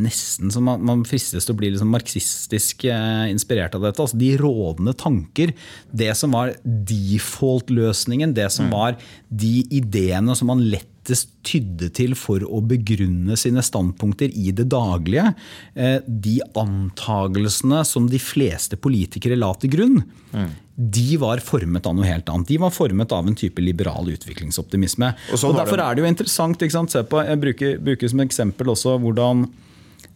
[0.00, 4.02] nesten som man, man fristes til å bli liksom marxistisk eh, inspirert av dette.
[4.02, 5.52] Altså de rådende tanker.
[5.90, 8.34] Det som var default-løsningen.
[8.36, 8.74] Det som mm.
[8.74, 8.96] var
[9.28, 15.32] de ideene som man lettest tydde til for å begrunne sine standpunkter i det daglige.
[15.74, 20.02] Eh, de antagelsene som de fleste politikere la til grunn.
[20.32, 20.50] Mm.
[20.80, 22.48] De var formet av noe helt annet.
[22.48, 25.12] De var formet av en type liberal utviklingsoptimisme.
[25.34, 26.62] Og, og Derfor er det jo interessant.
[26.90, 29.44] Se på, Jeg bruker, bruker som eksempel også hvordan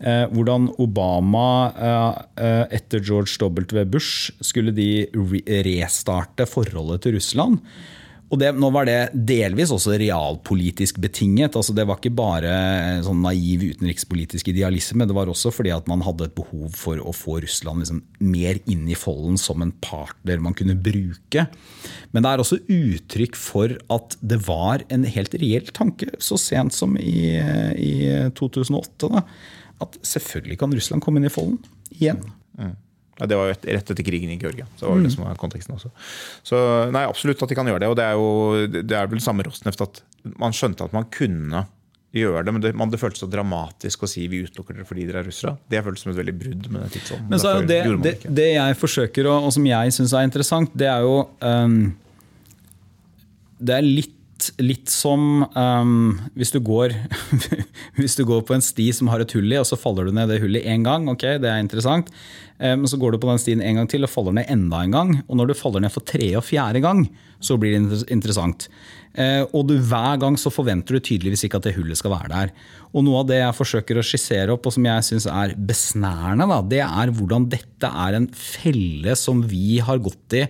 [0.02, 3.84] Eh, hvordan Obama eh, eh, etter George W.
[3.86, 5.06] Bush skulle de
[5.64, 7.60] restarte forholdet til Russland.
[8.34, 11.54] Og det, nå var det delvis også realpolitisk betinget.
[11.54, 12.54] altså Det var ikke bare
[13.06, 15.06] sånn naiv utenrikspolitisk idealisme.
[15.06, 18.58] Det var også fordi at man hadde et behov for å få Russland liksom mer
[18.70, 21.46] inn i folden som en partner man kunne bruke.
[22.10, 26.74] Men det er også uttrykk for at det var en helt reell tanke så sent
[26.74, 27.36] som i,
[27.78, 27.94] i
[28.34, 29.12] 2008.
[29.14, 29.22] da,
[29.84, 31.62] at selvfølgelig kan Russland komme inn i folden
[31.94, 32.24] igjen.
[32.58, 32.74] Mm.
[33.18, 34.66] Ja, det var jo rett etter krigen i Georgia.
[34.76, 35.14] Så var det mm.
[35.14, 35.92] som var konteksten også.
[36.42, 36.58] Så
[36.94, 37.92] nei, absolutt at de kan gjøre det.
[37.92, 40.02] Og det er jo det er vel samme Rosneft at
[40.40, 41.66] man skjønte at man kunne
[42.14, 45.06] gjøre det, men det, man, det føltes så dramatisk å si vi utelukker dere fordi
[45.08, 45.56] dere er russere.
[45.70, 47.30] Det føltes som et veldig brudd med tidsånden.
[47.30, 50.28] Men så er jo det, det, det, jeg forsøker, og, og som jeg syns er
[50.28, 51.78] interessant, det er jo um,
[53.58, 54.14] Det er litt
[54.62, 56.94] litt som um, hvis, du går,
[57.98, 60.14] hvis, du går, på en sti som har et hull i, og så faller du
[60.16, 61.08] ned det hullet én gang.
[61.10, 62.10] ok, Det er interessant.
[62.58, 64.82] Men um, så går du på den stien en gang til og faller ned enda
[64.84, 65.14] en gang.
[65.26, 67.06] Og når du faller ned for tredje og fjerde gang,
[67.42, 68.68] så blir det interessant.
[69.14, 72.32] Uh, og du, hver gang så forventer du tydeligvis ikke at det hullet skal være
[72.34, 72.54] der.
[72.94, 76.46] Og noe av det jeg forsøker å skissere opp, og som jeg syns er besnærende,
[76.50, 80.46] da, det er hvordan dette er en felle som vi har gått i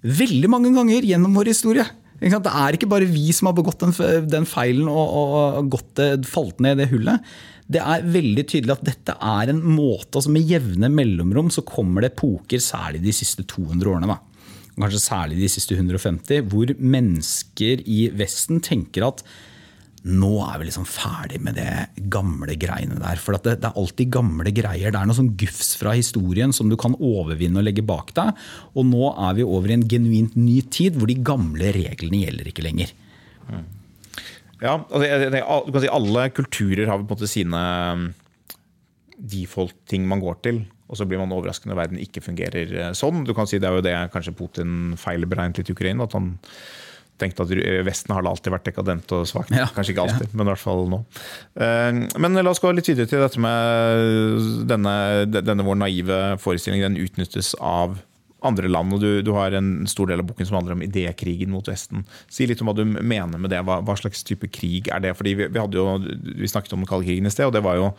[0.00, 1.84] veldig mange ganger gjennom vår historie.
[2.20, 3.94] Det er ikke bare vi som har begått den,
[4.28, 7.30] den feilen og, og gått, falt ned i det hullet.
[7.70, 12.02] Det er veldig tydelig at dette er en måte altså Med jevne mellomrom så kommer
[12.02, 14.10] det epoker, særlig de siste 200 årene.
[14.10, 14.18] Da.
[14.80, 19.24] Kanskje særlig de siste 150, hvor mennesker i Vesten tenker at
[20.00, 23.20] nå er vi liksom ferdig med det gamle greiene der.
[23.20, 24.94] For det, det, er alltid gamle greier.
[24.94, 28.32] Det er noe sånn gufs fra historien som du kan overvinne og legge bak deg.
[28.72, 32.48] Og nå er vi over i en genuint ny tid hvor de gamle reglene gjelder
[32.48, 32.96] ikke lenger.
[33.50, 33.68] Mm.
[34.60, 35.30] Ja, altså,
[35.66, 38.10] du kan si Alle kulturer har på en måte sine um,
[39.16, 40.64] default-ting man går til.
[40.90, 43.26] Og så blir man overrasket når verden ikke fungerer uh, sånn.
[43.28, 46.08] Du kan si Det er jo det kanskje Putin feilberegnet litt i Ukraina.
[46.08, 46.38] at han
[47.20, 47.52] tenkt at
[47.86, 49.52] Vesten har alltid vært dekadent og svakt.
[49.54, 49.68] Ja.
[49.74, 50.36] Kanskje ikke alltid, ja.
[50.36, 51.02] men i hvert fall nå.
[51.60, 54.94] Eh, men la oss gå litt videre til dette med denne,
[55.40, 56.84] denne vår naive forestilling.
[56.84, 57.98] Den utnyttes av
[58.46, 58.94] andre land.
[58.94, 62.04] og du, du, har en stor del av boken som handler om idékrigen mot Vesten.
[62.32, 63.60] Si litt om hva du mener med det.
[63.66, 65.14] Hva, hva slags type krig er det?
[65.18, 65.86] Fordi vi, vi, jo,
[66.40, 67.92] vi snakket om den kalde krigen i sted, og det var jo,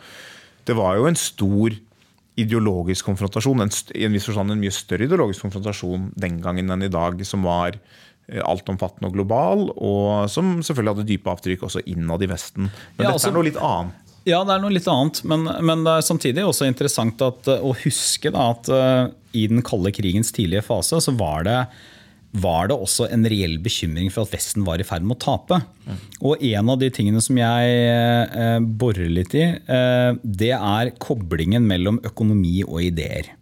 [0.68, 1.78] det var jo en stor
[2.40, 3.64] ideologisk konfrontasjon.
[3.64, 7.20] En, I en viss forstand en mye større ideologisk konfrontasjon den gangen enn i dag,
[7.28, 7.82] som var eh,
[8.46, 12.68] altomfattende og global, og som selvfølgelig hadde dype avtrykk også innad i Vesten.
[12.68, 13.98] Men Ja, dette altså- er noe litt annet.
[14.22, 17.58] Ja, det er noe litt annet, men, men det er samtidig også interessant at, eh,
[17.58, 21.56] å huske da, at uh, i den kalde krigens tidlige fase så var det,
[22.38, 25.58] var det også en reell bekymring for at Vesten var i ferd med å tape.
[26.22, 29.48] Og en av de tingene som jeg uh, borer litt i,
[30.22, 33.34] det er koblingen mellom økonomi og ideer.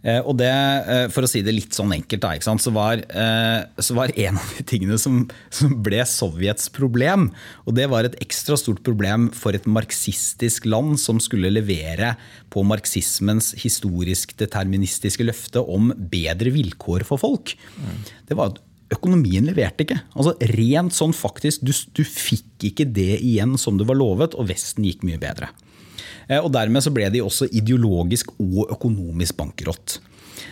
[0.00, 2.32] Eh, og det, eh, For å si det litt sånn enkelt, da?
[2.40, 7.30] Så, var, eh, så var en av de tingene som, som ble Sovjets problem,
[7.66, 12.14] og det var et ekstra stort problem for et marxistisk land som skulle levere
[12.50, 17.54] på marxismens historisk deterministiske løfte om bedre vilkår for folk,
[18.26, 18.60] det var at
[18.90, 20.00] økonomien leverte ikke.
[20.18, 24.48] Altså Rent sånn faktisk, du, du fikk ikke det igjen som du var lovet, og
[24.50, 25.52] Vesten gikk mye bedre.
[26.30, 29.98] Eh, Og Dermed så ble de også ideologisk og økonomisk bankerott.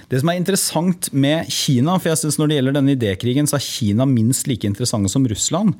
[0.09, 3.57] Det som er interessant med Kina, for jeg synes når det gjelder denne idékrigen, så
[3.57, 5.75] er Kina minst like interessante som Russland.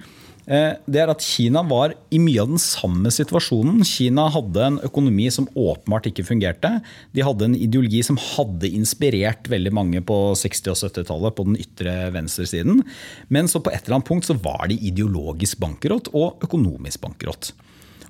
[0.47, 3.85] eh, Det er at Kina var i mye av den samme situasjonen.
[3.85, 6.81] Kina hadde en økonomi som åpenbart ikke fungerte.
[7.13, 11.57] De hadde en ideologi som hadde inspirert veldig mange på 60- og 70-tallet på den
[11.57, 12.85] ytre venstresiden.
[13.29, 17.53] Men så på et eller annet punkt så var de ideologisk bankerott og økonomisk bankerott.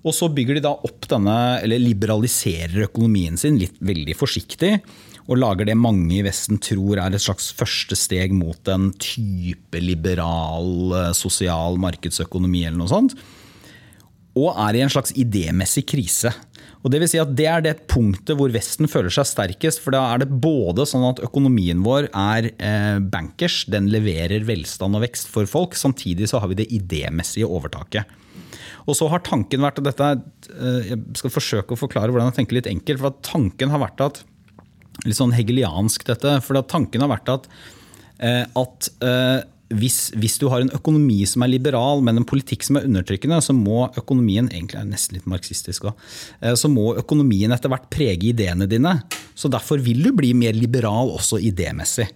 [0.06, 4.76] Og så bygger de da opp denne, eller liberaliserer økonomien sin litt veldig forsiktig.
[5.28, 9.82] Og lager det mange i Vesten tror er et slags første steg mot en type
[9.82, 13.18] liberal, eh, sosial markedsøkonomi eller noe sånt.
[14.38, 16.32] Og er i en slags idémessig krise.
[16.84, 19.82] Og Det vil si at det er det punktet hvor Vesten føler seg sterkest.
[19.82, 24.96] For da er det både sånn at økonomien vår er eh, bankers, den leverer velstand
[24.96, 25.74] og vekst for folk.
[25.74, 28.06] Samtidig så har vi det idémessige overtaket.
[28.88, 30.08] Og så har tanken vært at dette
[30.54, 33.02] eh, Jeg skal forsøke å forklare hvordan jeg tenker litt enkelt.
[33.02, 34.24] for at Tanken har vært at
[35.06, 36.40] Litt sånn hegeliansk dette.
[36.42, 37.44] For at tanken har vært at,
[38.18, 39.44] eh, at eh,
[39.78, 43.38] hvis, hvis du har en økonomi som er liberal, men en politikk som er undertrykkende,
[43.44, 48.32] så må økonomien egentlig er nesten litt marxistisk også, så må økonomien etter hvert prege
[48.32, 48.96] ideene dine.
[49.38, 52.08] Så derfor vil du bli mer liberal også idémessig.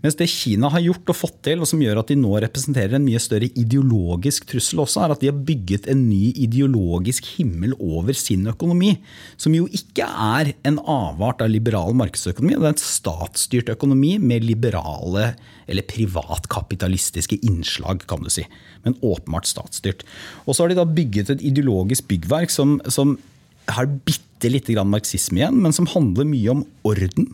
[0.00, 2.96] Mens det Kina har gjort og fått til, og som gjør at de nå representerer
[2.96, 7.74] en mye større ideologisk trussel også, er at de har bygget en ny ideologisk himmel
[7.76, 8.94] over sin økonomi.
[9.40, 12.56] Som jo ikke er en avart av liberal markedsøkonomi.
[12.56, 15.34] Det er en statsstyrt økonomi med liberale
[15.70, 18.46] eller privatkapitalistiske innslag, kan du si.
[18.86, 20.06] Men åpenbart statsstyrt.
[20.46, 23.18] Og så har de da bygget et ideologisk byggverk som, som
[23.68, 27.28] har bitte lite grann marxisme igjen, men som handler mye om orden,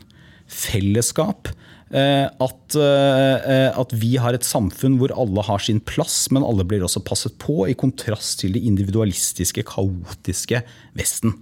[0.50, 1.52] fellesskap.
[1.92, 6.66] Eh, At, eh, at vi har et samfunn hvor alle har sin plass, men alle
[6.66, 10.62] blir også passet på, i kontrast til det individualistiske, kaotiske
[10.96, 11.36] Vesten.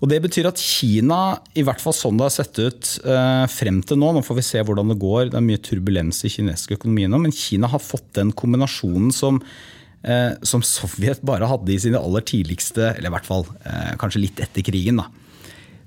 [0.00, 3.82] Og Det betyr at Kina, i hvert fall sånn det har sett ut eh, frem
[3.84, 6.78] til nå, nå får vi se hvordan det går, det er mye turbulens i kinesisk
[6.78, 9.42] økonomi nå, men Kina har fått den kombinasjonen som,
[10.00, 14.24] eh, som Sovjet bare hadde i sine aller tidligste, eller i hvert fall eh, kanskje
[14.24, 15.02] litt etter krigen.
[15.02, 15.10] da.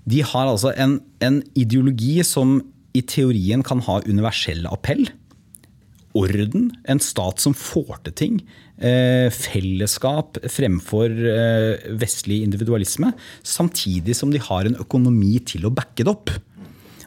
[0.06, 2.60] De har altså en, en ideologi som
[2.94, 5.08] i teorien kan ha universell appell.
[6.14, 8.40] Orden, en stat som får til ting.
[8.78, 13.10] Eh, fellesskap fremfor eh, vestlig individualisme.
[13.42, 16.34] Samtidig som de har en økonomi til å backe det opp.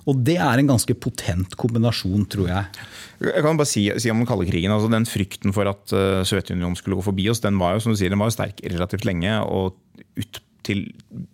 [0.06, 2.82] Og det er en ganske potent kombinasjon, tror jeg.
[3.26, 6.22] Jeg kan bare si, si om den kalde krigen, altså Den frykten for at uh,
[6.26, 8.62] Sovjetunionen skulle gå forbi oss, den var jo som du sier, den var jo sterk
[8.62, 9.74] relativt lenge, og
[10.20, 10.84] ut til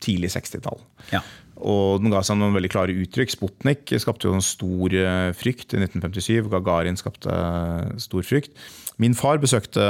[0.05, 0.81] tidlig 60-tall.
[1.13, 1.21] Ja.
[1.63, 3.35] Og den ga seg noen veldig klare uttrykk.
[3.35, 6.49] Sputnik skapte jo en stor eh, frykt i 1957.
[6.53, 8.57] Gagarin skapte eh, stor frykt.
[9.03, 9.83] Min far besøkte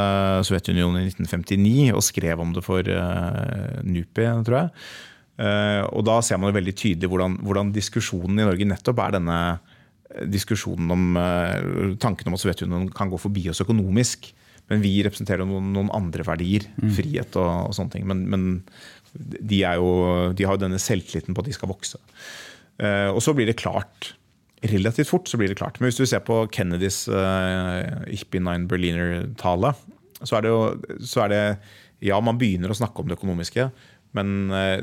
[0.46, 4.70] Sovjetunionen i 1959 og skrev om det for NUPI, tror jeg.
[5.40, 9.14] Eh, og da ser man jo veldig tydelig hvordan, hvordan diskusjonen i Norge nettopp er
[9.16, 14.30] denne eh, diskusjonen om eh, tanken om at Sovjetunionen kan gå forbi oss økonomisk.
[14.70, 16.68] Men vi representerer noen, noen andre verdier.
[16.96, 18.04] Frihet og, og sånne ting.
[18.08, 18.44] Men, men
[19.12, 19.92] de, jo,
[20.37, 22.01] de har jo denne selvtilliten på at de skal vokse.
[22.81, 24.14] Eh, og så blir det klart.
[24.62, 25.81] Relativt fort så blir det klart.
[25.81, 29.75] Men hvis du ser på Kennedys uh, Ich bin ein Berliner-tale,
[30.23, 30.38] så
[31.00, 31.58] så er det,
[32.02, 33.69] Ja, man begynner å snakke om det økonomiske,
[34.15, 34.79] men uh,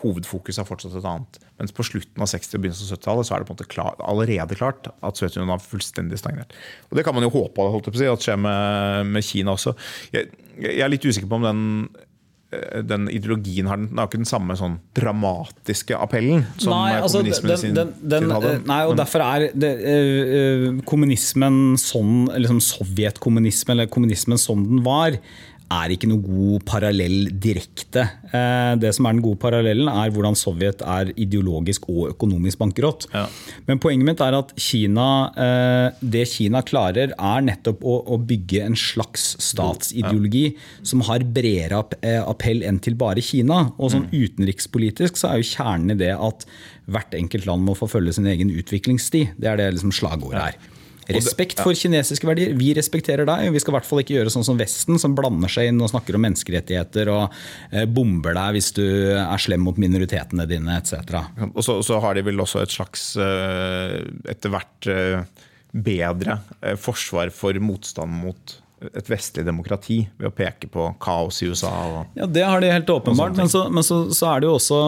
[0.00, 1.38] hovedfokuset er fortsatt et annet.
[1.60, 3.68] Mens på slutten av 60- og begynnelsen av 70-tallet så er det på en måte
[3.72, 6.52] klar, allerede klart at Sovjetunionen har fullstendig stagnert.
[6.88, 9.26] Og Det kan man jo håpe holdt jeg på å si, at skjer med, med
[9.26, 9.74] Kina også.
[10.14, 11.64] Jeg, jeg er litt usikker på om den
[12.88, 17.20] den ideologien har, den, den har ikke den samme sånn dramatiske appellen som Nei, altså,
[17.20, 18.52] kommunismen den, sin, den, den, sin hadde.
[18.70, 24.80] nei, og derfor er det, eh, eh, kommunismen sånn, liksom sovjetkommunismen, eller kommunismen som den
[24.86, 25.18] var,
[25.68, 28.04] er ikke noe god parallell direkte.
[28.32, 33.08] Eh, det som er den gode parallellen, er hvordan Sovjet er ideologisk og økonomisk bankerott.
[33.12, 33.26] Ja.
[33.68, 38.64] Men poenget mitt er at Kina, eh, det Kina klarer, er nettopp å, å bygge
[38.64, 40.46] en slags statsideologi
[40.82, 41.84] som har bredere
[42.24, 43.66] appell enn til bare Kina.
[43.76, 46.48] Og sånn utenrikspolitisk så er jo kjernen i det at
[46.88, 49.36] hvert enkelt land må forfølge sin egen utviklingstid.
[49.36, 50.60] Det er det liksom slagordet her.
[51.08, 52.52] Respekt for kinesiske verdier.
[52.58, 53.48] Vi respekterer deg.
[53.54, 55.88] Vi skal i hvert fall ikke gjøre sånn som Vesten, som blander seg inn og
[55.92, 57.38] snakker om menneskerettigheter og
[57.72, 58.84] eh, bomber deg hvis du
[59.16, 61.22] er slem mot minoritetene dine etc.
[61.54, 63.96] Og så, så, har de vel også et slags eh,
[64.28, 66.38] etter hvert eh, bedre
[66.80, 71.72] forsvar for motstand mot et vestlig demokrati ved å peke på kaos i USA.
[72.14, 73.34] ja, Det har de helt åpenbart.
[73.36, 74.78] Men, så, men så, så, er det jo også,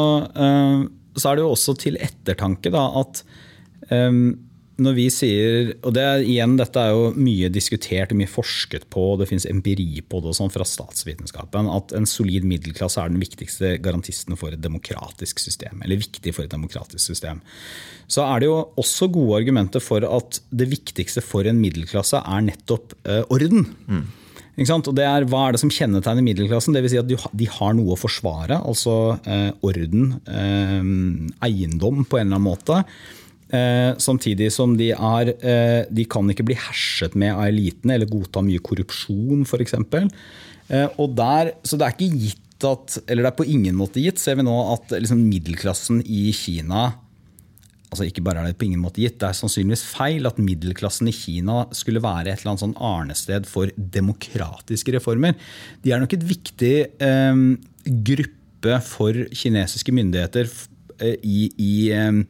[1.18, 3.24] så er det jo også til ettertanke da, at
[3.90, 4.38] um,
[4.81, 8.87] når vi sier, og det er, igjen, Dette er jo mye diskutert og mye forsket
[8.93, 13.12] på, og det finnes empiri på det sånn fra statsvitenskapen, at en solid middelklasse er
[13.12, 15.83] den viktigste garantisten for et demokratisk system.
[15.85, 17.43] Eller viktig for et demokratisk system.
[18.11, 22.49] Så er det jo også gode argumenter for at det viktigste for en middelklasse er
[22.49, 23.68] nettopp eh, orden.
[23.87, 24.09] Mm.
[24.61, 26.74] Og det er, Hva er det som kjennetegner middelklassen?
[26.74, 28.59] Det vil si at de har noe å forsvare.
[28.61, 30.83] Altså eh, orden, eh,
[31.47, 32.83] eiendom på en eller annen måte.
[33.51, 38.11] Eh, samtidig som de, er, eh, de kan ikke bli herset med av elitene eller
[38.11, 39.74] godta mye korrupsjon f.eks.
[40.70, 44.20] Eh, der, så det er ikke gitt at, eller det er på ingen måte gitt,
[44.22, 46.92] ser vi nå at liksom, middelklassen i Kina
[47.90, 51.09] altså Ikke bare er det på ingen måte gitt, det er sannsynligvis feil at middelklassen
[51.11, 55.34] i Kina skulle være et eller annet sånn arnested for demokratiske reformer.
[55.82, 57.42] De er nok et viktig eh,
[58.07, 60.46] gruppe for kinesiske myndigheter
[61.03, 62.22] eh, i, i eh,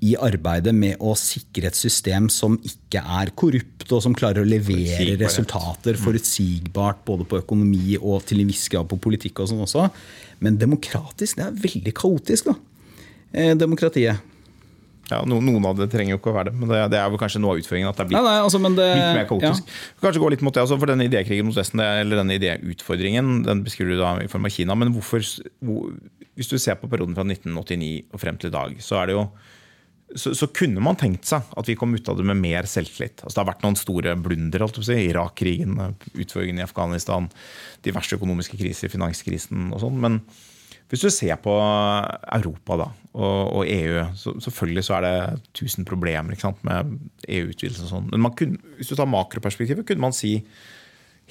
[0.00, 4.48] i arbeidet med å sikre et system som ikke er korrupt, og som klarer å
[4.48, 6.00] levere resultater mm.
[6.00, 9.42] forutsigbart både på økonomi og til en viss grad på politikk.
[9.42, 9.90] og sånn også.
[10.40, 12.56] Men demokratisk, det er veldig kaotisk, da.
[13.30, 14.28] Eh, demokratiet.
[15.10, 17.56] Ja, Noen av det trenger jo ikke å være det, men det, er kanskje noe
[17.56, 17.90] av utfordringen.
[17.90, 19.66] at det er blitt nei, nei, altså, det, litt mer kaotisk.
[19.66, 19.94] Ja.
[20.04, 23.64] Kanskje gå litt mot det, altså, for denne idékrigen mot Vesten, eller denne idéutfordringen, den
[23.66, 24.76] beskriver du da i form av Kina.
[24.78, 25.26] Men hvorfor,
[25.66, 25.90] hvor,
[26.38, 29.18] hvis du ser på perioden fra 1989 og frem til i dag, så er det
[29.18, 29.26] jo
[30.16, 33.22] så, så, kunne man tenkt seg at vi kom ut av det med mer selvtillit.
[33.22, 34.64] Altså, det har vært noen store blunder.
[34.74, 35.76] Si, Irak-krigen,
[36.12, 37.28] utfordringen i Afghanistan,
[37.86, 40.00] diverse økonomiske kriser, finanskrisen og sånn.
[40.02, 40.18] Men
[40.90, 41.54] hvis du ser på
[42.34, 45.14] Europa da, og, og EU, så selvfølgelig så er det
[45.54, 46.34] tusen problemer
[46.66, 46.96] med
[47.28, 48.10] EU-utvidelsen og sånn.
[48.16, 50.40] Men kunne, hvis du tar makroperspektivet, kunne man si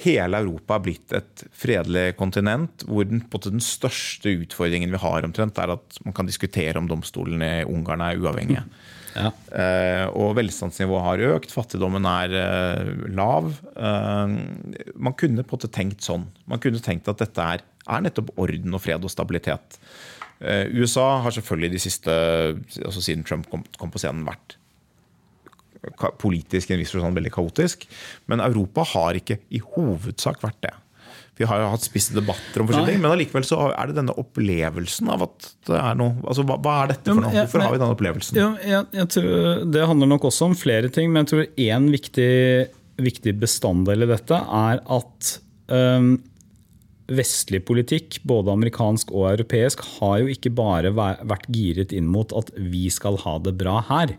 [0.03, 5.59] hele Europa er blitt et fredelig kontinent, hvor den, den, største utfordringen vi har, omtrent,
[5.59, 8.65] er at man kan diskutere om domstolene i Ungarn er uavhengige.
[9.17, 9.31] Ja.
[9.49, 13.49] Uh, og velstandsnivået har økt, fattigdommen er uh, lav.
[13.73, 14.35] Uh,
[14.95, 16.27] man kunne på en måte tenkt sånn.
[16.47, 19.79] Man kunne tenkt at dette er, er nettopp orden og fred og stabilitet.
[20.71, 22.13] USA har selvfølgelig de siste,
[22.85, 24.55] altså siden Trump kom, kom på scenen, vært
[26.19, 27.87] politisk i en viss forstand veldig kaotisk.
[28.31, 30.75] Men Europa har ikke i hovedsak vært det.
[31.39, 34.15] Vi har jo hatt spisse debatter om forskjellige ting, men allikevel så er det denne
[34.19, 37.31] opplevelsen av at det er noe altså Hva, hva er dette for noe?
[37.31, 38.39] Hvorfor har vi denne opplevelsen?
[38.39, 41.87] Ja, jeg, jeg tror, det handler nok også om flere ting, men jeg tror én
[41.95, 42.33] viktig,
[43.07, 45.31] viktig bestanddel i dette er at
[45.71, 46.11] um,
[47.07, 52.51] vestlig politikk, både amerikansk og europeisk, har jo ikke bare vært giret inn mot at
[52.59, 54.17] vi skal ha det bra her.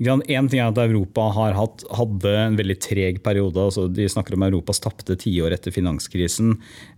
[0.00, 3.60] En ting er at Europa har hatt, hadde en veldig treg periode.
[3.60, 6.54] Altså de snakker om Europas tapte tiår etter finanskrisen.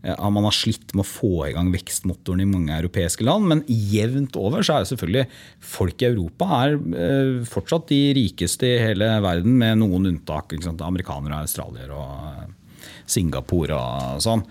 [0.07, 3.49] at man har slitt med å få i gang vekstmotoren i mange europeiske land.
[3.51, 5.27] Men jevnt over så er jo selvfølgelig
[5.59, 10.55] folk i Europa er eh, fortsatt de rikeste i hele verden, med noen unntak.
[10.83, 14.47] Amerikanere, australiere og eh, Singapore og sånn.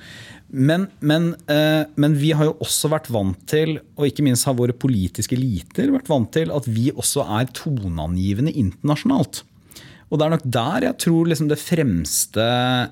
[0.52, 4.58] Men, men, eh, men, vi har jo også vært vant til, og ikke minst har
[4.58, 9.46] våre politiske eliter vært vant til, at vi også er toneangivende internasjonalt.
[10.12, 12.48] Og det er nok der jeg tror liksom det fremste,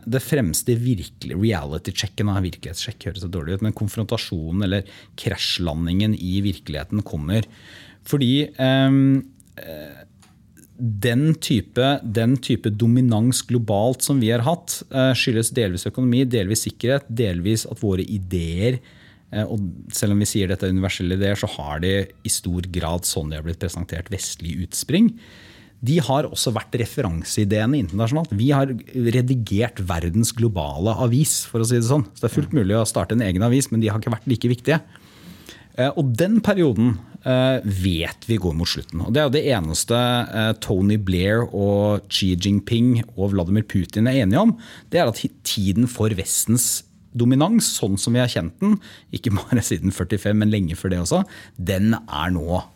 [0.08, 4.88] det fremste virkelig reality-checken av virkelighetssjekk høres så dårlig ut, men konfrontasjonen eller
[5.20, 7.44] krasjlandingen i virkeligheten kommer.
[8.08, 8.96] Fordi eh,
[10.80, 16.64] den type, den type, dominans globalt som vi har hatt, eh, skyldes delvis økonomi, delvis
[16.68, 18.80] sikkerhet, delvis at våre ideer
[19.32, 19.60] eh, og
[19.94, 23.30] selv om vi sier dette er universelle ideer, så har de i stor grad sånn
[23.30, 25.14] de har blitt presentert, vestlig utspring.
[25.80, 28.34] De har også vært referanseideene internasjonalt.
[28.36, 28.74] Vi har
[29.16, 31.46] redigert verdens globale avis.
[31.48, 32.04] for å si det sånn.
[32.14, 34.28] Så Det er fullt mulig å starte en egen avis, men de har ikke vært
[34.28, 34.82] like viktige.
[35.78, 39.02] Eh, og den perioden vet vi går mot slutten.
[39.04, 44.08] Og Det er jo det eneste eh, Tony Blair og Xi Jinping og Vladimir Putin
[44.08, 44.56] er enige om.
[44.90, 46.86] Det er at tiden for Vestens
[47.18, 48.78] dominans, sånn som vi har kjent den,
[49.16, 51.24] ikke bare siden 45, men lenge før det også,
[51.58, 52.68] den er nå eh,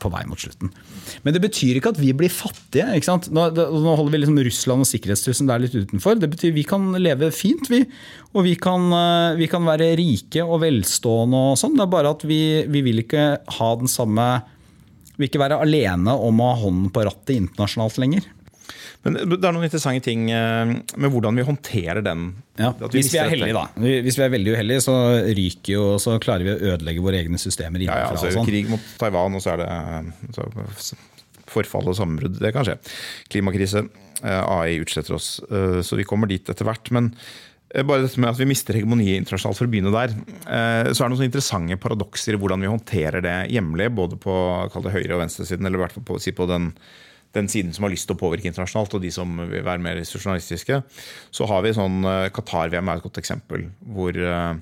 [0.00, 0.70] på vei mot slutten.
[1.24, 2.98] Men det betyr ikke at vi blir fattige.
[3.34, 6.18] Nå, nå holder vi liksom Russland og sikkerhetstrusselen der litt utenfor.
[6.20, 7.82] Det betyr vi kan leve fint, vi.
[8.34, 11.76] Og vi kan, eh, vi kan være rike og velstående og sånn.
[11.78, 12.40] Det er bare at vi,
[12.70, 13.28] vi vil ikke
[13.58, 14.26] ha den samme
[15.14, 18.24] Vi vil ikke være alene om å ha hånden på rattet internasjonalt lenger.
[19.04, 22.26] Men det er noen interessante ting eh, med hvordan vi håndterer den.
[22.56, 23.64] Ja, vi hvis vi er heldige, da.
[24.06, 24.94] Hvis vi er veldig uheldige, så
[25.26, 28.16] ryker jo, så klarer vi å ødelegge våre egne systemer Ja, ja, innenfra.
[28.16, 28.48] altså, sånn.
[28.48, 30.96] krig mot Taiwan, og så er det så,
[31.54, 32.38] forfall og sammenbrudd.
[32.40, 32.78] Det kan skje.
[33.34, 33.84] Klimakrise.
[34.24, 35.40] eh, AI utsetter oss.
[35.50, 36.88] eh, Så vi kommer dit etter hvert.
[36.90, 37.10] Men
[37.74, 40.14] eh, bare dette med at vi mister hegemoniet internasjonalt, for å begynne der,
[40.48, 44.32] eh, så er det noen interessante paradokser i hvordan vi håndterer det hjemlig, både på
[44.86, 46.70] det høyre- og venstresiden, eller i hvert fall på, på den,
[47.34, 50.00] den siden som har lyst til å påvirke internasjonalt, og de som vil være mer
[50.04, 50.80] journalistiske.
[51.34, 54.54] Så har vi sånn eh, Qatar-VM er et godt eksempel, hvor eh,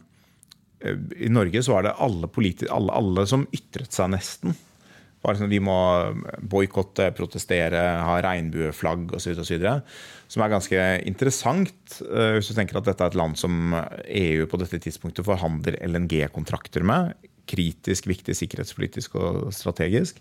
[1.22, 2.28] i Norge så var det alle,
[2.68, 4.56] alle, alle som ytret seg nesten.
[5.22, 5.76] Sånn, vi må
[6.50, 9.36] boikotte, protestere, ha regnbueflagg osv.
[10.32, 14.48] Som er ganske interessant eh, hvis du tenker at dette er et land som EU
[14.50, 17.14] på dette tidspunktet forhandler LNG-kontrakter med.
[17.48, 20.20] Kritisk viktig sikkerhetspolitisk og strategisk.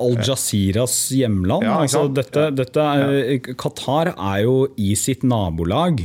[0.00, 1.64] Al-Jaziras hjemland.
[1.64, 6.02] Ja, altså dette, dette er, Qatar er jo i sitt nabolag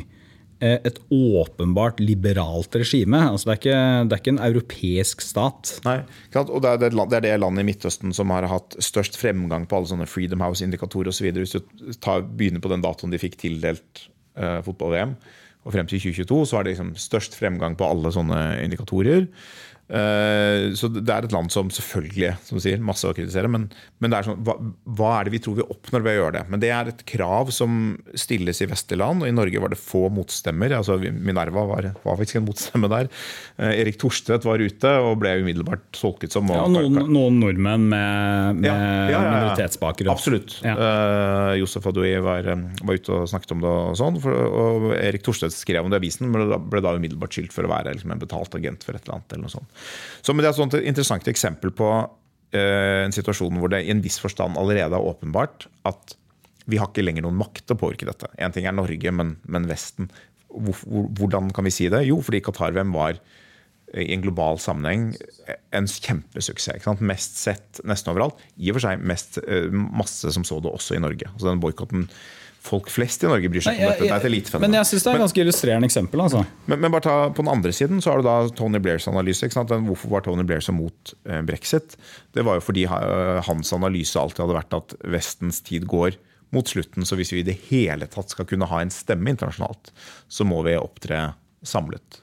[0.62, 3.24] eh, et åpenbart liberalt regime.
[3.32, 5.74] Altså det, er ikke, det er ikke en europeisk stat.
[5.88, 5.98] Nei,
[6.46, 9.18] og det er det, land- det er det landet i Midtøsten som har hatt størst
[9.20, 11.32] fremgang på alle sånne Freedom House-indikatorer osv.
[11.42, 14.06] Hvis du tar, begynner på den datoen de fikk tildelt
[14.38, 15.18] uh, fotball-VM,
[15.66, 19.24] og frem til 2022, så er det liksom størst fremgang på alle sånne indikatorer.
[19.86, 23.68] Eh, så det er et land som selvfølgelig som sier, masse å kritisere, men,
[24.02, 24.56] men det er sånn, hva,
[24.98, 26.44] hva er det vi tror vi oppnår ved å gjøre det?
[26.50, 29.80] Men det er et krav som stilles i vestlige land, og i Norge var det
[29.82, 30.74] få motstemmer.
[30.80, 33.12] altså Minerva var, var faktisk en motstemme der.
[33.62, 38.64] Eh, Erik Torstvedt var ute og ble umiddelbart tolket som Ja, noen, noen nordmenn med,
[38.64, 40.14] med Ja, ja, minoritetsbakgrunn.
[40.16, 40.58] Absolutt.
[40.66, 42.50] Eh, Josef Adoui var,
[42.82, 46.02] var ute og snakket om det, og sånn, for, og Erik Torstvedt skrev om det
[46.02, 48.98] i avisen, men ble da umiddelbart skyldt for å være liksom, en betalt agent for
[48.98, 49.36] et eller annet.
[49.36, 49.75] eller noe sånt.
[50.22, 51.90] Så, men Det er et interessant eksempel på
[52.56, 56.16] eh, en situasjon hvor det i en viss forstand allerede er åpenbart at
[56.66, 58.32] vi har ikke lenger noen makt til å påvirke dette.
[58.42, 60.10] Én ting er Norge, men, men Vesten.
[60.50, 62.08] Hvor, hvor, hvordan kan vi si det?
[62.08, 63.20] Jo, fordi Qatar-VM var
[63.94, 65.12] i en global sammenheng
[65.76, 66.88] en kjempesuksess.
[67.06, 68.42] Mest sett nesten overalt.
[68.58, 71.30] I og for seg mest, eh, masse som så det også i Norge.
[71.32, 72.08] Altså den boikotten
[72.66, 74.04] Folk flest i Norge bryr seg Nei, om jeg- dette.
[74.08, 74.66] Det er et elitefenomen.
[74.72, 76.22] Men jeg syns det er et ganske illustrerende eksempel.
[76.24, 76.40] Altså.
[76.66, 79.46] Men, men bare ta på den andre siden så har du da Tony Blairs analyse.
[79.54, 81.96] Hvorfor var Tony Blair så mot eh, brexit?
[82.34, 86.18] Det var jo fordi ha- hans analyse alltid hadde vært at Vestens tid går
[86.52, 87.06] mot slutten.
[87.06, 89.92] Så hvis vi i det hele tatt skal kunne ha en stemme internasjonalt,
[90.28, 91.34] så må vi opptre
[91.66, 92.22] samlet.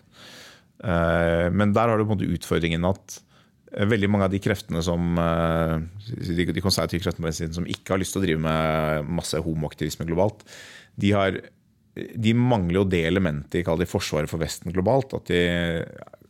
[0.82, 3.31] Eh, Men der har du på en måte utfordringen at eh,
[3.72, 5.74] veldig mange av de kreftene som eh,
[6.28, 9.10] de de konservative kreftene på den siden som ikke har lyst til å drive med
[9.20, 10.44] masse homoaktivisme globalt,
[11.00, 11.38] de, har,
[11.94, 15.14] de mangler jo det elementet i kaller forsvaret for Vesten globalt.
[15.16, 15.40] At de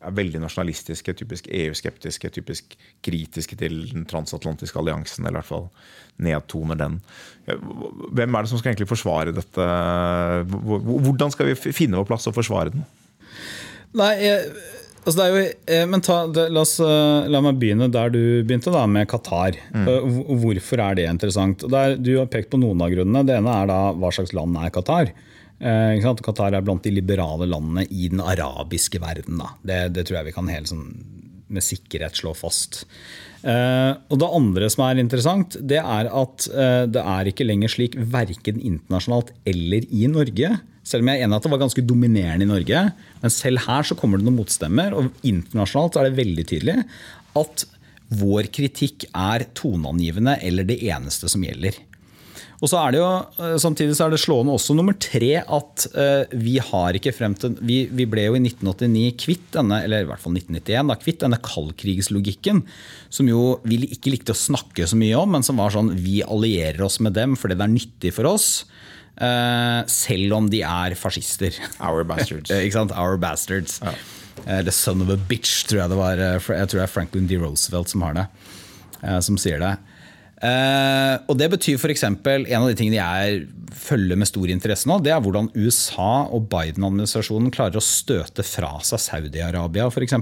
[0.02, 5.68] er veldig nasjonalistiske, typisk EU-skeptiske, typisk kritiske til den transatlantiske alliansen, eller i hvert fall
[6.22, 6.98] nedtoner den.
[7.46, 9.68] Hvem er det som skal egentlig forsvare dette?
[10.50, 12.86] Hvordan skal vi finne vår plass og forsvare den?
[13.98, 14.46] Nei, jeg,
[15.02, 18.72] altså er jo, eh, men ta, la, oss, eh, la meg begynne der du begynte,
[18.74, 19.58] da, med Qatar.
[19.74, 19.88] Mm.
[19.88, 21.66] Eh, Hvorfor er det interessant?
[21.72, 23.24] Der, du har pekt på noen av grunnene.
[23.26, 25.12] Det ene er da hva slags land er Qatar.
[25.62, 26.12] Eh?
[26.22, 29.42] Qatar er blant de liberale landene i den arabiske verden.
[29.62, 30.86] Det, det tror jeg vi kan helt sånn
[31.52, 32.82] med sikkerhet slå fast.
[33.42, 37.72] Eh, og Det andre som er interessant, det er at eh, det er ikke lenger
[37.74, 40.54] slik verken internasjonalt eller i Norge.
[40.86, 42.80] Selv om jeg er enig at det var ganske dominerende i Norge.
[43.22, 46.80] Men selv her så kommer det noen motstemmer, og internasjonalt er det veldig tydelig
[47.38, 47.64] at
[48.12, 51.78] vår kritikk er toneangivende eller det eneste som gjelder.
[52.62, 53.08] Og så er det jo,
[53.42, 57.34] eh, Samtidig så er det slående også nummer tre at eh, vi har ikke frem
[57.34, 60.98] til vi, vi ble jo i 1989 kvitt denne eller i hvert fall 1991 da,
[61.02, 62.62] kvitt denne kaldkrigslogikken,
[63.10, 66.20] som jo vi ikke likte å snakke så mye om, men som var sånn vi
[66.22, 68.48] allierer oss med dem fordi det er nyttig for oss.
[69.22, 71.56] Eh, selv om de er fascister.
[71.80, 72.50] Our bastards.
[72.54, 72.92] Eh, Ikke sant?
[72.98, 73.78] Our bastards.
[73.82, 73.94] Ja.
[74.66, 76.18] The son of a bitch, tror jeg det var.
[76.18, 77.38] eh, Jeg tror det er Franklin D.
[77.38, 78.26] Roosevelt som har det.
[79.02, 79.74] eh, Som sier det.
[80.42, 82.02] Eh, og det betyr f.eks.
[82.02, 82.16] en
[82.58, 83.44] av de tingene jeg
[83.78, 88.72] følger med stor interesse nå, det er hvordan USA og Biden-administrasjonen klarer å støte fra
[88.82, 90.16] seg Saudi-Arabia f.eks.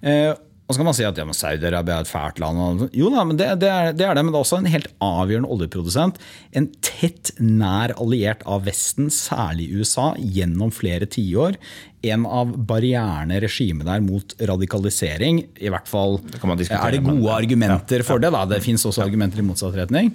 [0.00, 0.32] Eh,
[0.64, 2.86] og så kan man si at ja, Saudi-Arabia er et fælt land.
[2.96, 4.86] Jo da, men det, det, er, det, er, det, men det er også en helt
[5.04, 6.20] avgjørende oljeprodusent.
[6.56, 11.58] En tett, nær alliert av Vesten, særlig USA, gjennom flere tiår.
[12.08, 15.42] En av barrierene regimet der mot radikalisering.
[15.60, 18.32] I hvert fall er det gode argumenter for det.
[18.32, 18.46] Da.
[18.56, 20.14] Det fins også argumenter i motsatt retning.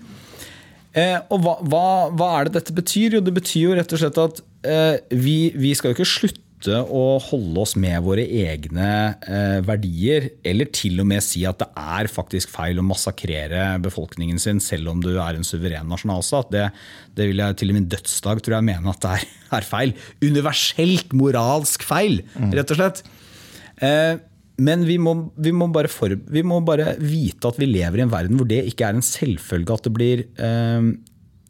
[0.97, 3.19] Eh, og hva, hva, hva, er det dette betyr?
[3.19, 6.47] Jo, det betyr jo rett og slett at eh, vi, vi skal jo ikke slutte
[6.59, 11.59] slutte å holde oss med våre egne eh, verdier, eller til og med si at
[11.59, 16.51] det er faktisk feil å massakrere befolkningen sin selv om du er en suveren nasjonalstat.
[16.51, 16.69] Det,
[17.15, 19.27] det vil jeg til og med min dødsdag tror jeg mene at det er,
[19.59, 19.93] er feil.
[20.21, 22.51] Universelt moralsk feil, mm.
[22.57, 23.03] rett og slett.
[23.79, 24.17] Eh,
[24.59, 28.11] men vi må, vi, må for, vi må, bare vite at vi lever i en
[28.11, 30.89] verden hvor det ikke er en selvfølge at det blir eh,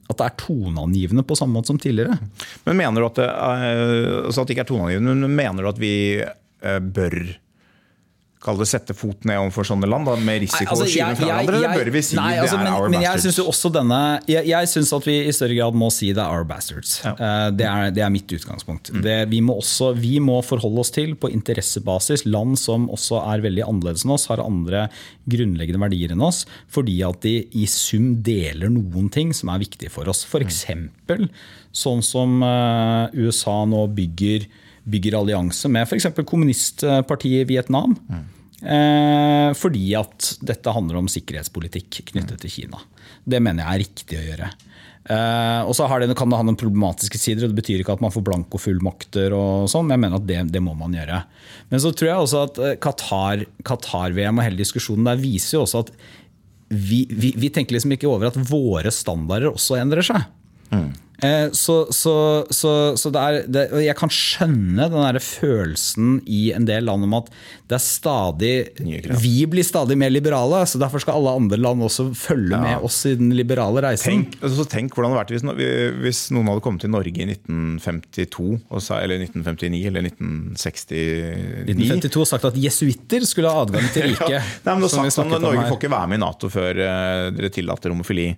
[0.10, 2.18] at det er toneangivende på samme måte som tidligere.
[2.66, 5.82] Men Mener du at det, altså at det ikke er toneangivende, men mener du at
[5.82, 5.94] vi
[6.26, 7.18] uh, bør
[8.40, 11.26] Kall det sette foten ned overfor sånne land, da, med risiko altså, å skyve fra
[11.28, 11.58] hverandre?
[11.60, 13.36] Eller bør vi si nei, altså, det er men, our men jeg bastards?
[13.36, 13.98] Synes også denne,
[14.32, 16.94] jeg, jeg syns at vi i større grad må si det er our bastards.
[17.04, 17.12] Ja.
[17.20, 18.94] Uh, det, er, det, er, mitt utgangspunkt.
[18.96, 19.02] Mm.
[19.04, 23.44] Det, vi, må også, vi må forholde oss til, på interessebasis, land som også er
[23.44, 24.86] veldig annerledes enn oss, har andre
[25.28, 29.92] grunnleggende verdier enn oss, fordi at de i sum deler noen ting som er viktige
[29.92, 30.24] for oss.
[30.30, 30.64] F.eks.
[30.72, 31.28] Mm.
[31.76, 34.48] sånn som uh, USA nå bygger
[34.90, 36.10] bygger allianse med f.eks.
[36.26, 37.96] kommunistpartiet i Vietnam.
[38.10, 38.26] Mm.
[38.60, 42.82] Eh, fordi at dette handler om sikkerhetspolitikk knyttet til Kina.
[43.24, 44.50] Det mener jeg er riktig å gjøre.
[45.10, 48.04] Eh, og så det, kan det ha noen problematiske sider, og det betyr ikke at
[48.04, 49.34] man får blankofullmakter.
[49.36, 51.24] og sånn, men jeg mener at det, det, må man gjøre.
[51.72, 55.66] Men så tror jeg også at eh, Qatar-VM Qatar og hele diskusjonen der viser jo
[55.66, 55.94] også at
[56.70, 60.28] vi, vi, vi tenker liksom ikke over at våre standarder også endrer seg.
[60.70, 60.92] Mm.
[61.26, 62.16] Eh, så, så,
[62.50, 67.08] så, så det er, det, jeg kan skjønne den der følelsen i en del land
[67.08, 67.28] om at
[67.70, 68.54] det er stadig
[69.22, 72.62] Vi blir stadig mer liberale, så derfor skal alle andre land også følge ja.
[72.64, 74.24] med oss i den liberale reisen.
[74.24, 77.28] Tenk, altså, tenk hvordan det hadde vært hvis, hvis, noen hadde kommet til Norge i
[77.28, 78.50] 1952,
[79.00, 81.04] eller 1959 eller 1969
[81.68, 84.34] 1952 og sagt at jesuitter skulle ha adgang til riket.
[84.40, 84.42] ja.
[84.66, 88.32] Nei, men sagt Norge får ikke være med i Nato før uh, dere tillater homofili.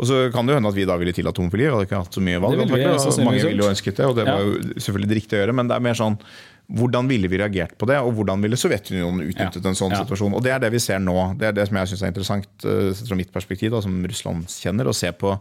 [0.00, 1.66] Og så kan det jo hende at vi da ville tillatt homofili.
[1.66, 2.56] Vi hadde ikke hatt så mye valg.
[2.56, 5.36] Vil vi, og mange ville jo ønsket det, og det var jo selvfølgelig det riktige
[5.36, 5.56] å gjøre.
[5.58, 6.16] Men det er mer sånn
[6.70, 10.36] hvordan ville vi reagert på det, og hvordan ville Sovjetunionen utnyttet en sånn situasjon?
[10.38, 11.16] Og Det er det vi ser nå.
[11.40, 14.46] Det er det som jeg syns er interessant uh, fra mitt perspektiv, da, som Russland
[14.54, 15.34] kjenner, å se på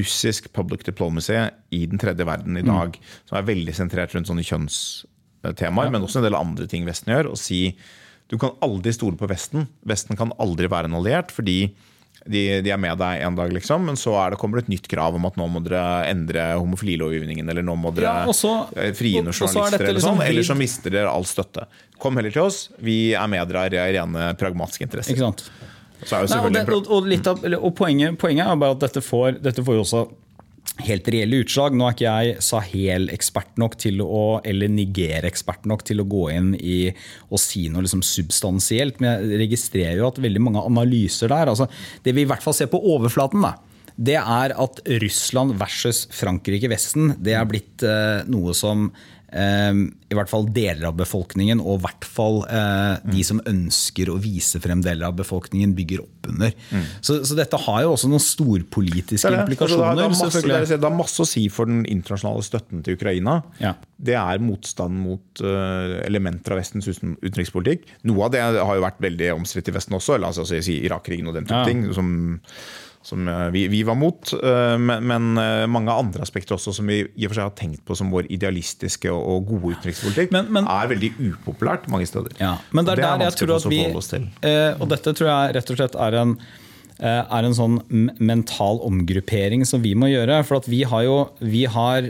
[0.00, 1.36] russisk public diplomacy
[1.76, 2.70] i den tredje verden i mm.
[2.70, 3.18] dag, mm.
[3.28, 7.34] som er veldig sentrert rundt sånne kjønnstemaer, men også en del andre ting Vesten gjør.
[7.34, 7.66] og si
[8.32, 9.66] du kan aldri stole på Vesten.
[9.84, 11.74] Vesten kan aldri være en alliert, fordi
[12.26, 14.88] de, de, er med deg en dag, liksom, men så det, kommer det et nytt
[14.90, 19.22] krav om at nå må dere endre homofililovgivningen, eller nå må dere ja, eh, frie
[19.22, 21.66] noen journalister, eller sånn, liksom, eller så mister dere all støtte.
[22.02, 25.16] Kom heller til oss, vi er med dere i rene pragmatiske interesser.
[25.16, 25.46] Ikke sant?
[26.02, 29.62] Nei, og, det, og, og, av, og poenget, poenget, er bare at dette får, dette
[29.62, 30.06] får også
[30.86, 31.74] helt reelle utslag.
[31.76, 36.52] Nå er ikke jeg Sahel-ekspert nok til å, eller Niger-ekspert nok til å gå inn
[36.58, 36.78] i
[37.28, 41.68] og si noe liksom substansielt, men jeg registrerer jo at veldig mange analyser der altså
[42.02, 43.56] Det vi i hvert fall ser på overflaten, da,
[43.96, 48.88] det er at Russland versus Frankrike-Vesten det er blitt eh, noe som
[49.32, 54.18] i hvert fall deler av befolkningen, og i hvert fall eh, de som ønsker å
[54.20, 56.52] vise frem deler av befolkningen, bygger opp under.
[56.70, 56.84] Mm.
[57.00, 59.46] Så, så, dette har jo også noen storpolitiske det det.
[59.46, 59.86] implikasjoner.
[59.88, 63.38] Altså, det, har, masse, det, er masse, å si for den internasjonale støtten til Ukraina.
[63.62, 63.74] Ja.
[63.96, 67.88] Det er motstand mot uh, elementer av Vestens utenrikspolitikk.
[68.10, 71.30] Noe av det har jo vært veldig omstridt i Vesten også, la oss si, Irak-krigen
[71.30, 71.68] og den type ja.
[71.70, 71.86] ting.
[71.96, 72.12] som
[73.02, 74.32] som eh, vi, vi, var mot.
[74.32, 77.54] Eh, men, men, eh, mange andre aspekter også som vi i og for seg har
[77.58, 82.36] tenkt på som vår idealistiske og, gode utenrikspolitikk, men, men, er veldig upopulært mange steder.
[82.40, 83.82] Ja, men det er, det er der jeg tror at vi,
[84.78, 86.36] og dette tror jeg rett og slett er en
[87.02, 87.80] er en sånn
[88.22, 90.36] mental omgruppering som vi må gjøre.
[90.46, 92.06] For vi har jo vi har,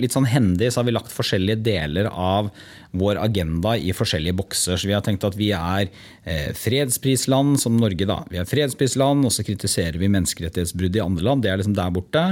[0.00, 2.50] litt sånn hendig så har vi lagt forskjellige deler av
[2.94, 4.78] vår agenda i forskjellige bokser.
[4.78, 5.88] Så vi har tenkt at vi er
[6.22, 8.06] eh, fredsprisland som Norge.
[8.08, 8.20] da.
[8.30, 11.44] Vi er fredsprisland, og så kritiserer vi menneskerettighetsbrudd i andre land.
[11.44, 12.24] Det er liksom der borte.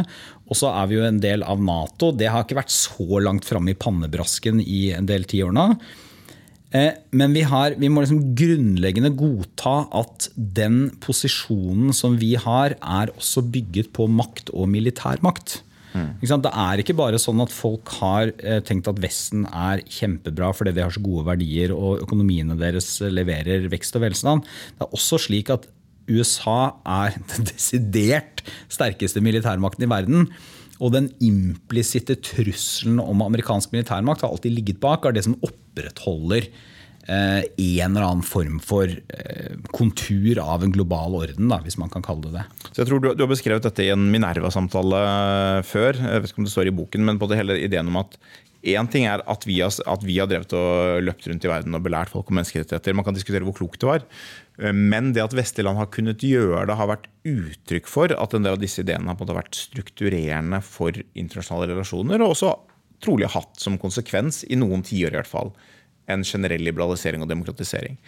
[0.46, 2.12] Og så er vi jo en del av Nato.
[2.14, 5.68] Det har ikke vært så langt framme i pannebrasken i en del tiår nå.
[5.72, 6.11] Eh,
[7.12, 13.12] men vi, har, vi må liksom grunnleggende godta at den posisjonen som vi har, er
[13.12, 15.60] også bygget på makt og militærmakt.
[15.92, 16.14] Mm.
[16.24, 20.72] Det er ikke bare sånn at folk har eh, tenkt at Vesten er kjempebra fordi
[20.72, 24.48] de har så gode verdier og økonomiene deres leverer vekst og velstand.
[24.78, 25.68] Det er også slik at
[26.08, 30.26] USA er den desidert sterkeste militærmakten i verden.
[30.82, 36.50] Og den implisitte trusselen om amerikansk militærmakt har alltid ligget bak, er det som opprettholder
[37.02, 38.86] en eller annen form for
[39.74, 42.44] kontur av en global orden, da, hvis man kan kalle det det.
[42.70, 45.00] Så jeg tror Du, du har beskrevet dette i en Minerva-samtale
[45.66, 47.98] før, jeg vet ikke om det står i boken, men på det hele ideen om
[48.04, 48.14] at
[48.62, 51.74] Én ting er at vi, har, at vi har drevet og løpt rundt i verden
[51.74, 52.94] og belært folk om menneskerettigheter.
[52.94, 54.04] Man kan diskutere hvor klokt det var.
[54.70, 58.46] Men det at vestlige land har kunnet gjøre det, har vært uttrykk for at en
[58.46, 62.22] del av disse ideene har vært strukturerende for internasjonale relasjoner.
[62.22, 62.52] Og også
[63.02, 65.50] trolig hatt som konsekvens, i noen tiår i hvert fall,
[66.10, 67.98] en generell liberalisering og demokratisering.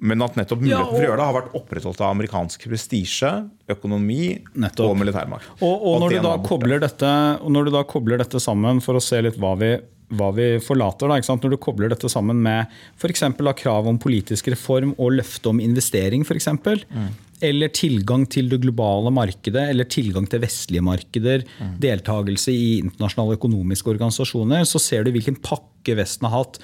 [0.00, 2.66] Men at nettopp muligheten ja, og, for å gjøre det har vært opprettholdt av amerikansk
[2.70, 3.30] prestisje,
[3.70, 4.22] økonomi
[4.56, 4.94] nettopp.
[4.94, 5.48] og militærmakt.
[5.60, 9.20] Og, og, når du dette, og, når du da kobler dette sammen for å se
[9.26, 9.74] litt hva vi,
[10.16, 13.26] hva vi forlater, da, når du kobler dette sammen med f.eks.
[13.60, 16.48] krav om politisk reform og løfte om investering, f.eks.
[16.88, 17.10] Mm.
[17.50, 21.74] Eller tilgang til det globale markedet, eller tilgang til vestlige markeder, mm.
[21.82, 26.58] deltakelse i internasjonale økonomiske organisasjoner, så ser du hvilken pakke Vesten har hatt.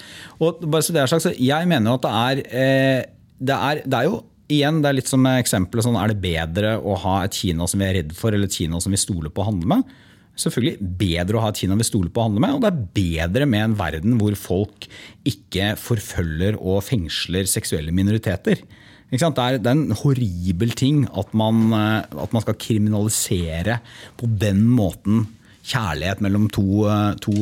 [0.45, 3.99] Og bare så det er sagt, Jeg mener at det er eh, det er, det
[3.99, 4.23] er jo
[4.53, 7.83] igjen, det er litt som eksempelet sånn, er det bedre å ha et Kina som
[7.83, 9.95] vi er redd for, eller et Kina som vi stoler på å handle med?
[10.37, 12.83] Selvfølgelig bedre å ha et Kina vi stoler på å handle med, og det er
[12.99, 14.89] bedre med en verden hvor folk
[15.27, 18.61] ikke forfølger og fengsler seksuelle minoriteter.
[19.07, 23.79] Det er, det er, en horribel ting at man, eh, at man, skal kriminalisere
[24.19, 25.29] på den måten
[25.67, 27.35] kjærlighet mellom to, eh, to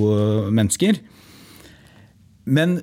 [0.52, 1.00] mennesker.
[2.44, 2.82] Men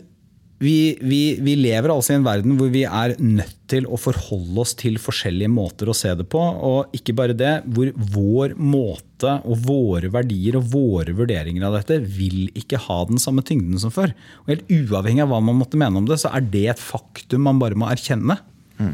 [0.61, 4.61] vi, vi, vi, lever altså i en verden hvor vi er nødt til å forholde
[4.61, 6.41] oss til forskjellige måter å se det på.
[6.41, 11.97] Og ikke bare det, hvor vår måte og våre verdier og våre vurderinger av dette
[12.05, 14.13] vil ikke ha den samme tyngden som før.
[14.43, 17.47] Og Helt uavhengig av hva man måtte mene om det, så er det et faktum
[17.49, 18.37] man bare må erkjenne.
[18.77, 18.93] Mm.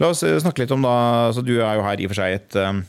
[0.00, 0.94] La oss snakke litt om da,
[1.34, 2.84] så Du er jo her i og for seg et um,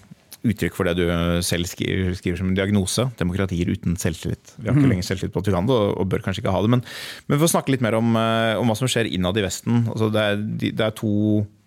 [0.47, 1.05] uttrykk for det du
[1.45, 3.05] selv skriver, skriver, som en diagnose.
[3.19, 4.55] Demokratier uten selvtillit.
[4.57, 4.93] Vi har ikke mm.
[4.95, 6.71] lenger selvtillit på at vi kan det, og bør kanskje ikke ha det.
[6.73, 6.85] Men,
[7.27, 9.83] men for å snakke litt mer om, eh, om hva som skjer innad i Vesten.
[9.91, 11.13] Altså det, er, det, er, to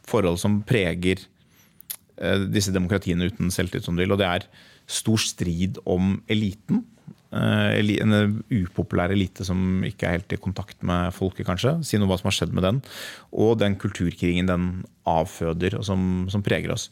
[0.08, 1.22] forhold som preger
[2.18, 4.16] eh, disse demokratiene uten selvtillit, som du vil.
[4.16, 4.48] Og det er
[4.90, 6.82] stor strid om eliten.
[7.34, 11.76] Eh, en upopulær elite som ikke er helt i kontakt med folket, kanskje.
[11.86, 12.82] Si noe om hva som har skjedd med den.
[13.34, 14.68] Og den kulturkrigen den
[15.10, 16.88] avføder, og som, som preger oss.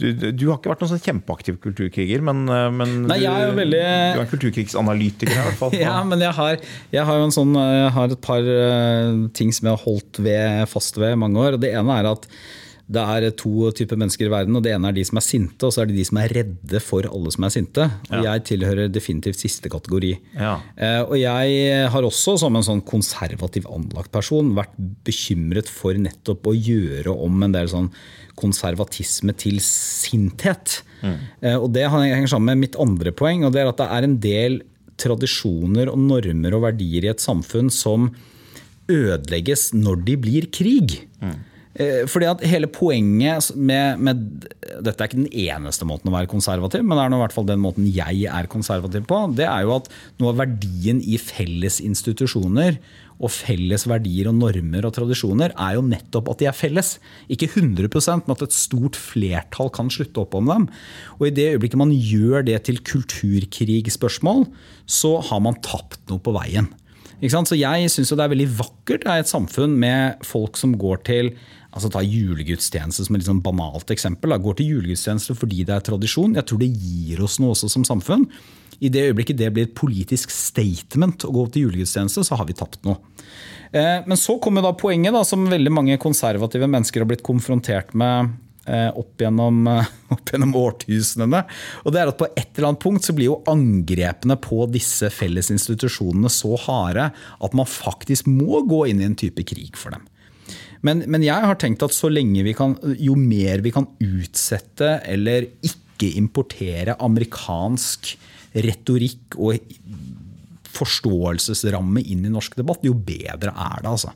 [0.00, 3.80] Du, du, har ikke vært noen sånn kjempeaktiv kulturkriger, men, eh, men Nei, du, veldig...
[3.80, 5.76] du, er en kulturkrigsanalytiker i hvert fall.
[5.86, 9.76] ja, men jeg har, jeg har, sånn, jeg har et par uh, ting som jeg
[9.76, 11.58] har holdt ved, fast ved i mange år.
[11.58, 12.26] og Det ene er at
[12.90, 14.56] det er to typer mennesker i verden.
[14.58, 16.32] og Det ene er de som er sinte, og så er det de som er
[16.34, 17.84] redde for alle som er sinte.
[18.10, 18.22] Og ja.
[18.32, 20.10] Jeg tilhører definitivt siste kategori.
[20.34, 20.56] Ja.
[20.74, 24.74] Eh, og jeg har også, som en sånn konservativ anlagt person, vært
[25.06, 27.92] bekymret for nettopp å gjøre om en del sånn
[28.40, 30.80] konservatisme til sinthet.
[31.04, 31.18] Mm.
[31.46, 34.08] Eh, og Det henger sammen med mitt andre poeng, og det er at det er
[34.08, 34.58] en del
[35.00, 38.10] tradisjoner og normer og verdier i et samfunn som
[38.90, 40.98] ødelegges når de blir krig.
[41.22, 41.38] Mm.
[41.80, 44.24] Eh, fordi at hele poenget med, med,
[44.84, 47.46] Dette er ikke den eneste måten å være konservativ, men det er i hvert fall
[47.48, 49.20] den måten jeg er konservativ på.
[49.38, 49.88] Det er jo at
[50.20, 52.76] noe av verdien i felles institusjoner
[53.20, 56.94] og felles verdier og normer og tradisjoner er jo nettopp at de er felles.
[57.32, 60.68] Ikke 100% men at et stort flertall kan slutte opp om dem.
[61.18, 64.46] Og i det øyeblikket man gjør det til kulturkrigspørsmål,
[64.88, 66.72] så har man tapt noe på veien.
[67.20, 71.02] Så jeg syns det er veldig vakkert det er et samfunn med folk som går
[71.04, 71.34] til
[71.70, 74.32] altså Ta julegudstjeneste som et liksom banalt eksempel.
[74.32, 74.40] Da.
[74.42, 76.34] Går til julegudstjeneste fordi det er tradisjon.
[76.38, 78.26] Jeg tror det gir oss noe også som samfunn.
[78.80, 82.56] I det øyeblikket det blir et politisk statement å gå til julegudstjeneste, så har vi
[82.56, 82.96] tapt noe.
[83.72, 87.92] Eh, men så kommer da poenget, da, som veldig mange konservative mennesker har blitt konfrontert
[87.92, 88.32] med
[88.66, 89.68] eh, opp gjennom,
[90.14, 91.44] opp gjennom, årtusenene.
[91.84, 95.12] Og det er at På et eller annet punkt så blir jo angrepene på disse
[95.14, 100.08] fellesinstitusjonene så harde at man faktisk må gå inn i en type krig for dem.
[100.86, 104.96] Men, men, jeg har tenkt at så lenge vi kan, jo mer vi kan utsette
[105.08, 108.14] eller ikke importere amerikansk
[108.64, 109.60] retorikk og
[110.70, 113.90] forståelsesramme inn i norsk debatt, jo bedre er det.
[113.90, 114.14] altså.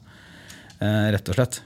[0.81, 1.61] Eh, rett og slett.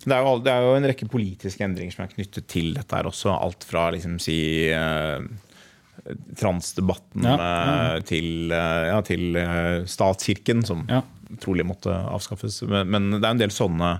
[0.00, 2.96] Det er, jo, det er, jo, en rekke politiske endringer som er knyttet til dette
[2.96, 3.34] her også.
[3.34, 4.40] Alt fra liksom si
[4.72, 5.20] eh,
[6.40, 8.02] transdebatten ja, ja.
[8.08, 9.38] til, eh, ja, til
[9.92, 10.86] statskirken, som
[11.40, 12.62] trolig måtte avskaffes.
[12.66, 13.94] Men, men, det er en del sånne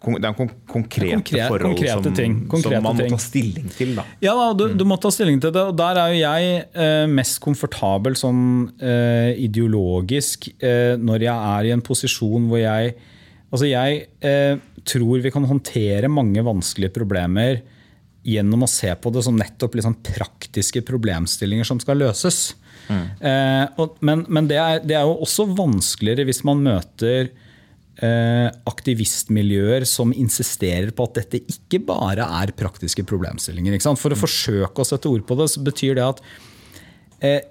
[0.00, 3.92] det er konkrete Konkret, forhold konkrete som, ting, konkrete som, man må ta stilling til.
[3.98, 4.04] Da.
[4.24, 5.62] Ja, da, du, du, må ta stilling til det.
[5.70, 8.42] og Der er jo jeg eh, mest komfortabel sånn
[8.82, 12.94] eh, ideologisk eh, når jeg er i en posisjon hvor jeg
[13.52, 14.54] Altså jeg eh,
[14.88, 17.58] tror vi kan håndtere mange vanskelige problemer
[18.24, 22.54] gjennom å se på det som nettopp liksom praktiske problemstillinger som skal løses.
[22.88, 23.04] Mm.
[23.76, 27.41] Og, men, men det, er, det er jo også vanskeligere hvis man møter eh,
[28.00, 33.76] aktivistmiljøer som insisterer på at dette ikke bare er praktiske problemstillinger.
[34.00, 36.22] For å forsøke å sette ord på det, så betyr det at
[37.20, 37.42] eh,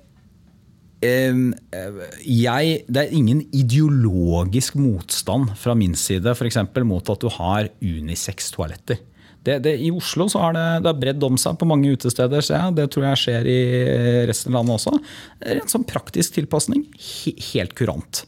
[1.05, 1.43] eh,
[2.25, 7.71] jeg, det er ingen ideologisk motstand fra min side for eksempel, mot at du har
[7.79, 9.03] unisex-toaletter.
[9.41, 12.43] Det, det, I Oslo så har det, det bredd om seg på mange utesteder.
[12.45, 12.75] så jeg.
[12.77, 13.61] Det tror jeg skjer i
[14.29, 14.99] resten av landet også.
[15.55, 16.85] En sånn praktisk tilpasning.
[16.93, 18.25] He, helt kurant.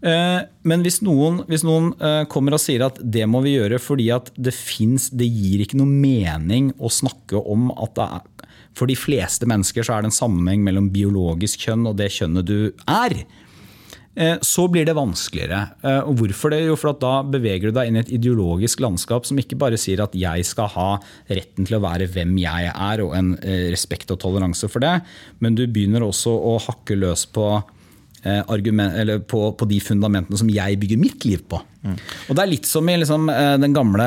[0.00, 3.76] Eh, men hvis noen, hvis noen, eh, kommer og sier at det må vi gjøre
[3.76, 8.48] fordi at det fins Det gir ikke noe mening å snakke om at det er
[8.78, 12.46] For de fleste mennesker så er det en sammenheng mellom biologisk kjønn og det kjønnet
[12.48, 13.12] du er.
[14.16, 15.74] Eh, så blir det vanskeligere.
[16.06, 16.62] Og hvorfor det?
[16.64, 20.00] Jo, for da beveger du deg inn i et ideologisk landskap som ikke bare sier
[20.00, 20.88] at jeg skal ha
[21.28, 23.34] retten til å være hvem jeg er, og en
[23.74, 25.00] respekt og toleranse for det,
[25.42, 27.50] men du begynner også å hakke løs på
[28.24, 31.60] argument, på, på, de fundamentene som jeg bygger mitt liv på.
[31.82, 31.96] Mm.
[32.28, 34.06] Og Det er litt som i liksom, eh, den gamle,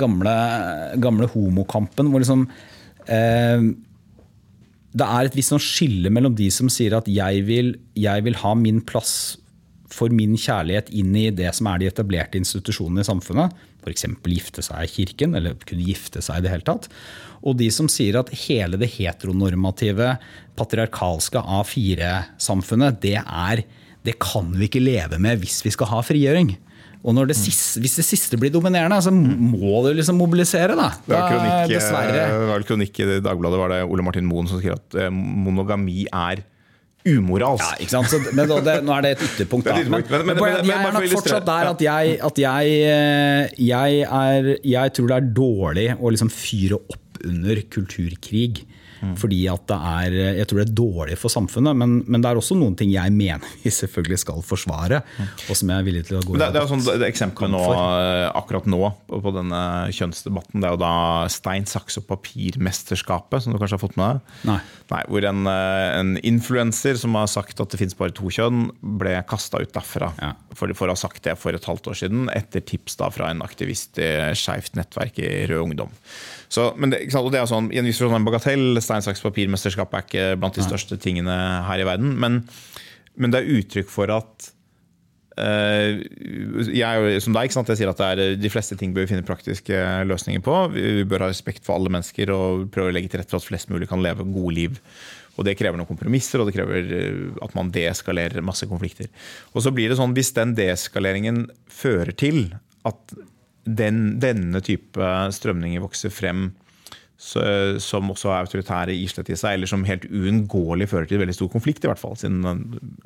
[0.00, 0.34] gamle,
[1.02, 2.46] gamle homokampen, hvor liksom
[3.06, 3.68] eh,
[4.90, 8.38] Det er et visst sånn skille mellom de som sier at jeg vil, jeg vil
[8.40, 9.36] ha min plass
[9.94, 14.06] for min kjærlighet inn i det som er de etablerte institusjonene i samfunnet, f.eks.
[14.28, 16.88] gifte seg i kirken, eller kunne gifte seg i det hele tatt.
[17.40, 20.14] Og de som sier at hele det heteronormative,
[20.60, 23.16] patriarkalske A4-samfunnet, det,
[24.06, 26.54] det kan vi ikke leve med hvis vi skal ha frigjøring.
[27.00, 30.76] Og det siste, hvis det siste blir dominerende, så må det liksom mobilisere.
[30.76, 30.90] Da.
[31.06, 32.24] Det var kronikk, dessverre.
[32.28, 36.04] Det var kronikk i Dagbladet var det Ole Martin Moen som skrev at eh, monogami
[36.04, 36.44] er
[37.08, 37.64] umoralsk.
[37.64, 38.10] Ja, ikke sant?
[38.12, 39.68] Så, men det, nå er det et ytterpunkt.
[39.68, 39.76] Da.
[39.80, 44.50] Men, men, men, jeg er nok fortsatt der at jeg, at jeg, eh, jeg, er,
[44.66, 48.64] jeg tror det er dårlig å liksom fyre opp under kulturkrig.
[49.00, 49.14] Mm.
[49.16, 52.40] Fordi at det er, Jeg tror det er dårlig for samfunnet, men, men, det er
[52.40, 55.02] også noen ting jeg mener vi selvfølgelig skal forsvare.
[55.16, 55.30] Mm.
[55.48, 57.62] og som jeg er villig til å gå det, det er sånn, det Eksempelet nå,
[58.36, 59.62] akkurat nå på, denne
[59.94, 60.94] kjønnsdebatten, det er jo da
[61.32, 64.36] stein, saks og papir-mesterskapet, som du kanskje har fått med deg?
[64.50, 64.58] Nei.
[64.90, 68.68] Nei, hvor en, en influenser som har sagt at det finnes bare to kjønn,
[69.00, 70.10] ble kasta ut derfra.
[70.18, 70.32] Ja.
[70.56, 73.30] For, for, å ha sagt det for et halvt år siden, etter tips da fra
[73.30, 75.94] en aktivist i Skeivt nettverk i Rød Ungdom.
[76.50, 78.80] Så, men det, og det er sånn, I en viss forstand en bagatell.
[78.82, 81.36] Stein, saks, papir-mesterskapet er ikke blant de største tingene
[81.68, 82.16] her i verden.
[82.18, 82.40] Men,
[83.14, 84.48] men det er uttrykk for at
[85.38, 86.00] uh,
[86.74, 89.78] jeg som deg, jeg sier at er, de fleste ting bør vi finne praktiske
[90.10, 90.58] løsninger på.
[90.74, 93.46] Vi bør ha respekt for alle mennesker og prøve å legge til rette for at
[93.46, 94.82] flest mulig kan leve gode liv.
[95.38, 99.06] Og Det krever noen kompromisser og det krever eh, at man deeskalerer masse konflikter.
[99.54, 102.50] Og så blir det sånn, Hvis den deeskaleringen fører til
[102.84, 103.14] at
[103.64, 106.50] den, denne type strømninger vokser frem
[107.20, 107.42] så,
[107.84, 111.50] som også er autoritære islett i seg, eller som helt uunngåelig fører til veldig stor
[111.52, 112.40] konflikt, i hvert fall, siden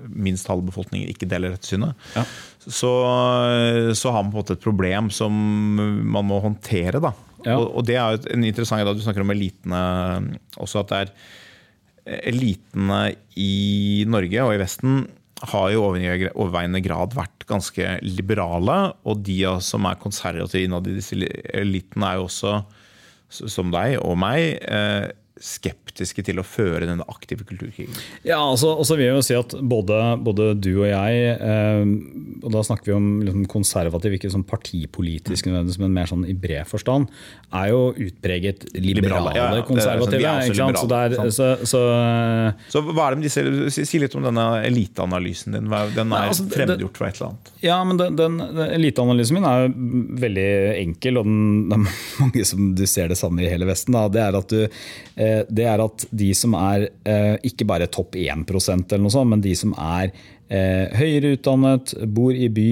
[0.06, 2.22] minst halve befolkningen ikke deler dette synet, ja.
[2.62, 2.92] så,
[3.90, 7.02] så, har man på en måte et problem som man må håndtere.
[7.02, 7.10] Da.
[7.42, 7.58] Ja.
[7.58, 9.82] Og, og, det er jo en interessant da Du snakker om elitene
[10.62, 13.02] også, at det er elitene
[13.40, 15.02] i Norge og i Vesten
[15.42, 18.78] har jo overveiende grad vært ganske liberale.
[19.08, 21.18] Og de som er konservative innad i disse
[21.54, 22.54] elitene, er jo også,
[23.28, 27.94] som deg og meg, eh, skeptiske til å føre denne aktive kulturkrigen?
[28.22, 31.80] Ja, altså, altså vil jeg jo si at både, både du og jeg, eh,
[32.44, 36.36] og da snakker vi om liksom konservativ, ikke sånn partipolitisk nødvendigvis, men mer sånn i
[36.38, 37.10] bred forstand,
[37.50, 40.34] er jo utpreget liberale, liberale ja, ja, konservative.
[40.54, 41.82] Sånn, så, der, så, så,
[42.70, 45.68] så, hva er det med disse, Si litt om denne eliteanalysen din.
[45.94, 47.50] Den er altså, fremmedgjort fra et eller annet.
[47.64, 49.72] Ja, men den, den, den eliteanalysen min er jo
[50.22, 51.84] veldig enkel, og den, det er
[52.22, 53.96] mange som du ser det samme i hele Vesten.
[53.96, 54.06] Da.
[54.14, 54.62] Det er at du
[55.48, 59.42] det er at de som er eh, ikke bare topp 1% eller noe sånt, men
[59.44, 60.10] de som er
[60.48, 62.70] eh, høyere utdannet, bor i by,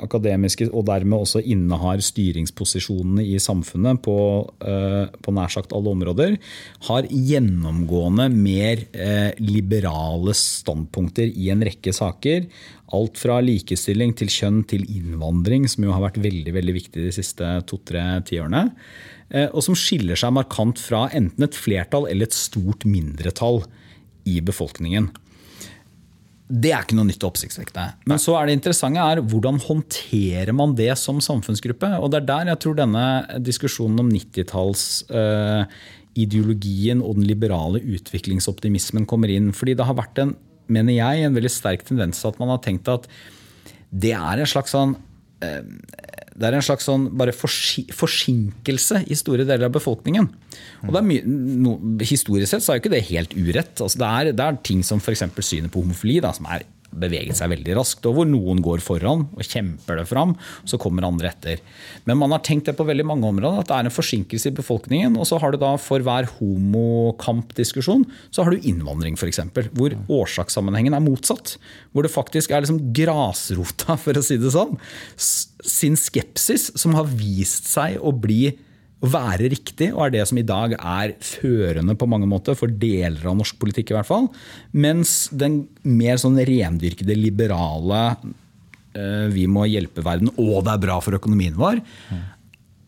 [0.00, 4.16] akademiske og dermed også innehar styringsposisjonene i samfunnet på,
[4.60, 6.36] på nær sagt alle områder,
[6.88, 8.84] har gjennomgående mer
[9.40, 12.46] liberale standpunkter i en rekke saker.
[12.96, 17.14] Alt fra likestilling til kjønn til innvandring, som jo har vært veldig, veldig viktig de
[17.14, 18.64] siste to-tre tiårene.
[19.30, 23.62] Eh, og som skiller seg markant fra enten et flertall eller et stort mindretall
[24.28, 25.08] i befolkningen.
[26.50, 27.94] Det er ikke noe nytt og oppsiktsvekkende.
[28.10, 31.88] Men så er det interessante er hvordan håndterer man det som samfunnsgruppe?
[32.02, 33.04] Og det er der jeg tror denne
[33.38, 39.54] diskusjonen om 90-tallsideologien eh, og den liberale utviklingsoptimismen kommer inn.
[39.54, 40.32] Fordi det har vært en,
[40.66, 43.06] mener jeg, en veldig sterk tendens til at man har tenkt at
[43.90, 44.94] det er en slags sånn
[45.40, 50.28] det er en slags sånn bare forsinkelse i store deler av befolkningen.
[50.88, 53.74] Og no, Historisk sett så er jo ikke det helt urett.
[53.76, 55.26] Altså det, er, det, er, ting som f.eks.
[55.44, 59.26] synet på homofili, da, som er beveget seg veldig raskt, og hvor noen går foran
[59.36, 60.34] og kjemper det fram,
[60.68, 61.62] så kommer andre etter.
[62.08, 64.56] Men man har tenkt det på veldig mange områder, at det er en forsinkelse i
[64.56, 65.18] befolkningen.
[65.20, 69.42] Og så har du da for hver homokampdiskusjon, så har du innvandring f.eks.
[69.76, 71.56] Hvor årsakssammenhengen er motsatt.
[71.92, 74.76] Hvor det faktisk er liksom grasrota, for å si det sånn,
[75.16, 78.56] sin skepsis som har vist seg å bli
[79.00, 82.68] å være riktig, og er det som i dag er førende på mange måter for
[82.68, 83.92] deler av norsk politikk.
[83.92, 84.28] i hvert fall.
[84.76, 88.02] Mens den mer sånn rendyrkede liberale
[88.92, 91.80] eh, vi må hjelpe verden, og det er bra for økonomien vår,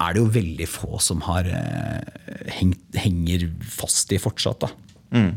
[0.02, 4.66] er det jo veldig få som har eh, hengt, henger fast i fortsatt.
[4.66, 4.72] da.
[5.12, 5.32] Mm.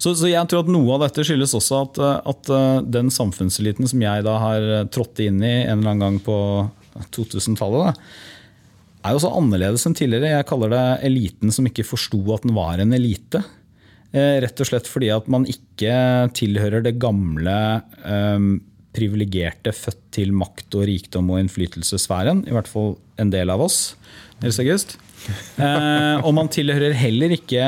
[0.00, 1.98] Så, så, jeg tror at noe av dette skyldes også at,
[2.28, 2.52] at
[2.88, 6.36] den samfunnseliten som jeg da har trådt inn i en eller annen gang på
[7.16, 7.96] 2000-tallet,
[9.00, 10.34] er jo så annerledes enn tidligere.
[10.34, 13.42] Jeg kaller det eliten som ikke forsto at den var en elite.
[14.10, 15.94] Eh, rett og slett fordi at man ikke
[16.36, 17.54] tilhører det gamle
[18.02, 18.56] um,
[18.96, 22.44] privilegerte, født til makt og rikdom og innflytelsessfæren.
[22.48, 23.94] I hvert fall en del av oss.
[24.42, 24.98] Nils August.
[25.60, 27.64] Eh, og man tilhører heller ikke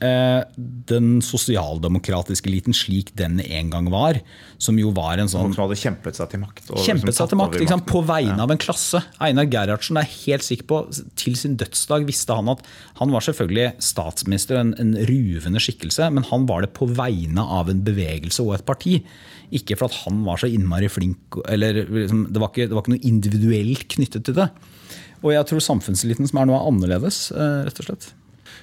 [0.00, 4.20] den sosialdemokratiske eliten slik den en gang var.
[4.60, 6.70] Som jo var en sånn Som hadde kjempet seg til makt.
[6.86, 8.46] kjempet seg til makt, liksom, På vegne ja.
[8.46, 9.02] av en klasse.
[9.20, 10.80] Einar Gerhardsen er helt sikker på,
[11.20, 12.64] til sin dødsdag visste han at
[13.00, 17.70] han var selvfølgelig statsminister, en, en ruvende skikkelse, men han var det på vegne av
[17.72, 18.98] en bevegelse og et parti.
[19.52, 22.84] Ikke for at han var så innmari flink, eller liksom, det, var ikke, det var
[22.84, 24.48] ikke noe individuelt knyttet til det.
[25.20, 28.10] Og jeg tror samfunnseliten som er noe annerledes, eh, rett og slett.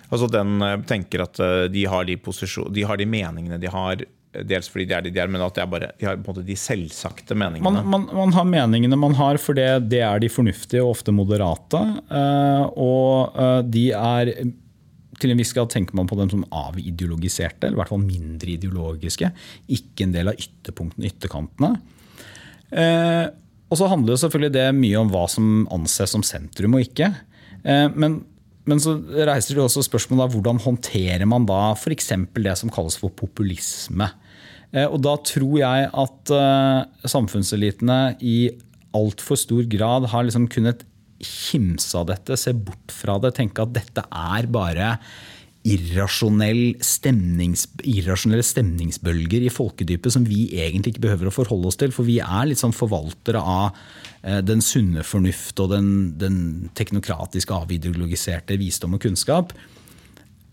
[0.08, 4.04] Altså Den eh, tenker at eh, de har de, de har de meningene de har,
[4.48, 6.46] dels fordi de er de de er, men at bare, de har på en måte
[6.48, 7.66] de selvsagte meningene.
[7.66, 11.16] Man, man, man har meningene man har, for det, det, er de fornuftige og ofte
[11.16, 11.82] moderate.
[12.08, 14.34] Eh, og de er
[15.18, 18.54] til en viss grad tenker man på dem som avideologiserte, eller i hvert fall mindre
[18.54, 19.32] ideologiske.
[19.74, 21.72] Ikke en del av ytterpunktene, ytterkantene.
[23.66, 27.10] og så handler det selvfølgelig det mye om hva som anses som sentrum og ikke.
[27.98, 28.20] men
[28.68, 32.12] men så reiser det også spørsmålet da, hvordan håndterer man da f.eks.
[32.36, 34.10] det som kalles for populisme.
[34.76, 38.38] Eh, og da tror jeg at uh, samfunnselitene i
[38.98, 40.84] altfor stor grad har liksom kunnet
[41.24, 44.98] kimse av dette, se bort fra det, tenke at dette er bare
[45.68, 51.94] irrasjonell stemnings, irrasjonelle stemningsbølger i folkedypet som vi egentlig ikke behøver å forholde oss til.
[51.96, 53.76] For vi er litt sånn forvaltere av
[54.24, 55.92] eh, den sunne fornuft og den,
[56.22, 56.40] den
[56.78, 59.54] teknokratiske, avideologiserte visdom og kunnskap.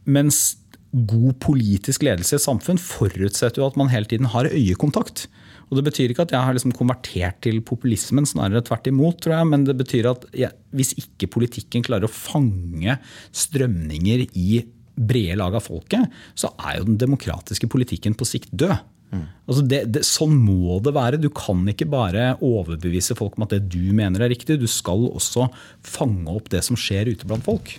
[0.04, 0.56] Mens
[0.94, 5.26] god politisk ledelse i et samfunn forutsetter jo at man hele tiden har øyekontakt.
[5.70, 9.20] Og Det betyr ikke at jeg har liksom konvertert til populismen, snarere tvert imot.
[9.20, 12.98] tror jeg, Men det betyr at jeg, hvis ikke politikken klarer å fange
[13.32, 18.76] strømninger i brede lag av folket, så er jo den demokratiske politikken på sikt død.
[19.14, 19.24] Mm.
[19.46, 21.20] Altså det, det, sånn må det være.
[21.22, 24.58] Du kan ikke bare overbevise folk om at det du mener er riktig.
[24.62, 25.48] Du skal også
[25.86, 27.76] fange opp det som skjer ute blant folk.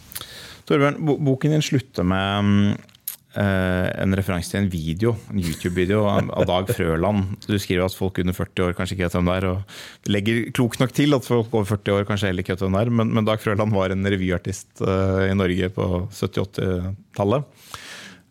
[0.66, 2.94] Torbjørn, boken din slutter med Eh,
[3.36, 7.36] en referanse til en video, en YouTube-video av Dag Frøland.
[7.44, 9.48] Du skriver at folk under 40 år kanskje ikke vet hvem det er.
[9.50, 12.78] og legger klokt nok til at folk over 40 år kanskje heller ikke vet hvem
[12.78, 12.94] det er.
[13.02, 17.46] Men, men Dag Frøland var en revyartist uh, i Norge på 70-80-tallet.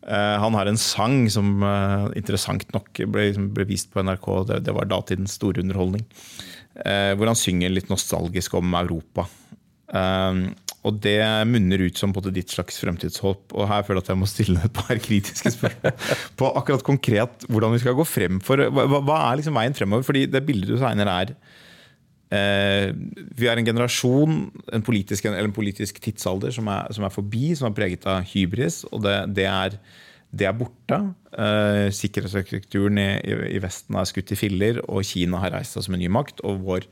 [0.04, 1.52] Uh, eh, han har en sang som
[2.16, 4.28] interessant nok ble, ble, vist på NRK.
[4.50, 6.04] Det, det var datidens store underholdning.
[6.74, 9.28] hvor han synger litt nostalgisk om Europa.
[10.84, 11.18] Og det
[11.48, 13.54] munner ut som både ditt slags fremtidshåp.
[13.56, 15.94] Og her føler jeg at jeg må stille et par kritiske spørsmål
[16.40, 20.04] på akkurat konkret hvordan vi skal gå frem for Hva, hva er liksom veien fremover?
[20.06, 21.32] Fordi det bildet du tegner er
[22.34, 22.90] eh,
[23.38, 24.40] Vi er en generasjon,
[24.76, 28.26] en politisk, eller en politisk tidsalder, som er, som er, forbi, som er preget av
[28.34, 28.82] hybris.
[28.92, 29.78] Og det, det, er,
[30.36, 31.00] det er, borte.
[31.32, 33.08] Eh, sikkerhetsarkitekturen i,
[33.56, 36.44] i, Vesten er skutt i filler, og Kina har reist seg som en ny makt.
[36.44, 36.88] Og vår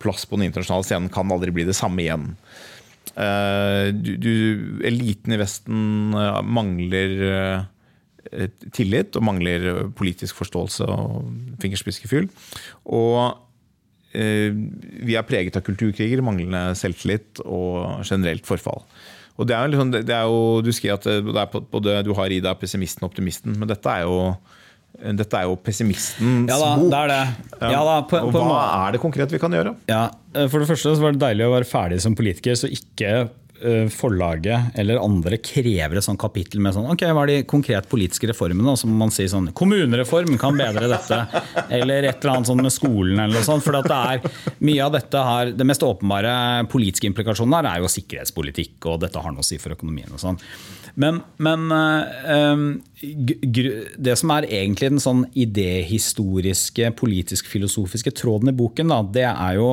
[0.00, 2.30] plass på den internasjonale scenen kan aldri bli det samme igjen.
[3.18, 4.32] Eh, du, du,
[4.86, 11.30] eliten i Vesten eh, mangler eh, tillit og mangler politisk forståelse og
[11.62, 12.28] fingerspiskefyll.
[12.90, 13.46] Og
[14.10, 18.82] vi er preget av kulturkriger, manglende selvtillit og generelt forfall.
[19.38, 22.58] Og det er liksom, det er jo Du skriver at både, du har i deg
[22.58, 24.34] pessimisten og optimisten, men dette er jo
[25.00, 26.90] dette er jo pessimistens ja, da, bok.
[26.92, 27.20] Det er det.
[27.72, 29.74] Ja, da, på, hva er det konkret vi kan gjøre?
[29.88, 30.08] Ja,
[30.46, 33.86] For det første så var det deilig å være ferdig som politiker, så ikke eh,
[33.94, 38.28] forlaget eller andre krever et sånt kapittel med sånn Ok, hva er de konkret politiske
[38.28, 38.74] reformene?
[38.74, 41.20] Og så må man si sånn Kommunereform kan bedre dette.
[41.80, 43.64] Eller et eller annet sånn med skolen eller noe sånt.
[43.64, 46.34] For det er mye av dette her Det mest åpenbare
[46.72, 50.20] politiske implikasjonen her er jo sikkerhetspolitikk, og dette har noe å si for økonomien og
[50.20, 50.40] sånn.
[50.94, 52.66] Men, men um,
[53.00, 59.72] det som er egentlig den sånn idéhistoriske, politisk-filosofiske tråden i boken, da, det er jo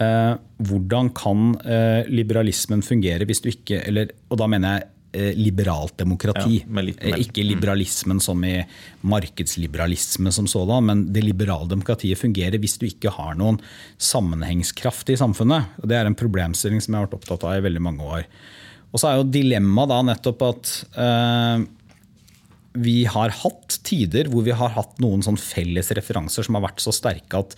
[0.00, 4.88] uh, hvordan kan uh, liberalismen fungere hvis du ikke eller, Og da mener jeg
[5.18, 6.62] uh, liberalt demokrati.
[6.62, 8.56] Ja, litt, ikke liberalismen som i
[9.08, 13.60] markedsliberalisme som sådan, men det liberale demokratiet fungerer hvis du ikke har noen
[13.98, 15.76] sammenhengskraft i samfunnet.
[15.82, 18.28] Og det er en problemstilling som jeg har vært opptatt av i veldig mange år.
[18.92, 21.64] Og så er jo dilemmaet da nettopp at eh,
[22.82, 26.84] vi har hatt tider hvor vi har hatt noen sånn felles referanser som har vært
[26.84, 27.56] så sterke at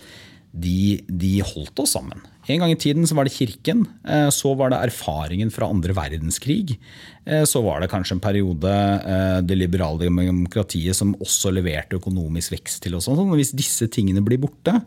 [0.55, 2.21] de, de, holdt oss sammen.
[2.47, 5.95] En gang i tiden så var det kirken, eh, så var det erfaringen fra andre
[5.97, 6.77] verdenskrig.
[7.25, 12.55] Eh, så var det kanskje en periode eh, det liberale demokratiet som også leverte økonomisk
[12.55, 13.09] vekst til oss.
[13.09, 14.77] Hvis disse tingene blir borte,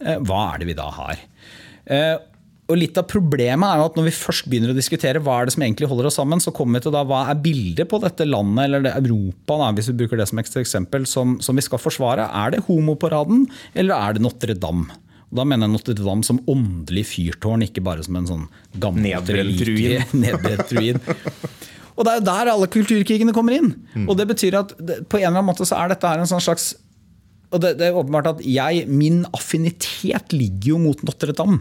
[0.00, 1.20] hva er det vi da har?
[2.66, 5.46] Og litt av Problemet er jo at når vi først begynner å diskutere hva er
[5.46, 8.00] det som egentlig holder oss sammen, så kommer vi til da, hva er bildet på
[8.02, 11.62] dette landet eller det Europa da, hvis vi bruker det som eksempel, som, som vi
[11.62, 12.26] skal forsvare.
[12.26, 13.44] Er det homoparaden,
[13.78, 14.98] eller er det Notre-Dame?
[15.36, 18.44] Da mener jeg Notre-Dame som åndelig fyrtårn, ikke bare som en sånn
[18.82, 19.06] gammel
[20.26, 21.00] nedbrent ruin.
[21.96, 23.70] Og det er jo der alle kulturkrigene kommer inn.
[23.94, 24.10] Mm.
[24.10, 26.44] Og det betyr at på en eller annen måte så er dette her en sånn
[26.44, 26.74] slags
[27.54, 31.60] og det, det, er åpenbart at jeg, Min affinitet ligger jo mot Notre-Dame.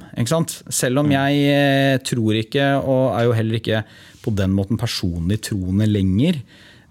[0.73, 3.83] Selv om jeg eh, tror ikke, og er jo heller ikke
[4.25, 6.41] på den måten personlig troende lenger.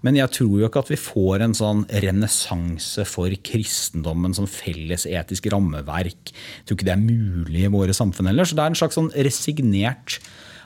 [0.05, 5.07] Men jeg tror jo ikke at vi får en sånn renessanse for kristendommen som felles
[5.09, 6.31] etisk rammeverk.
[6.31, 8.47] Jeg tror ikke det er mulig i våre samfunn heller.
[8.47, 10.19] Så det er en slags sånn resignert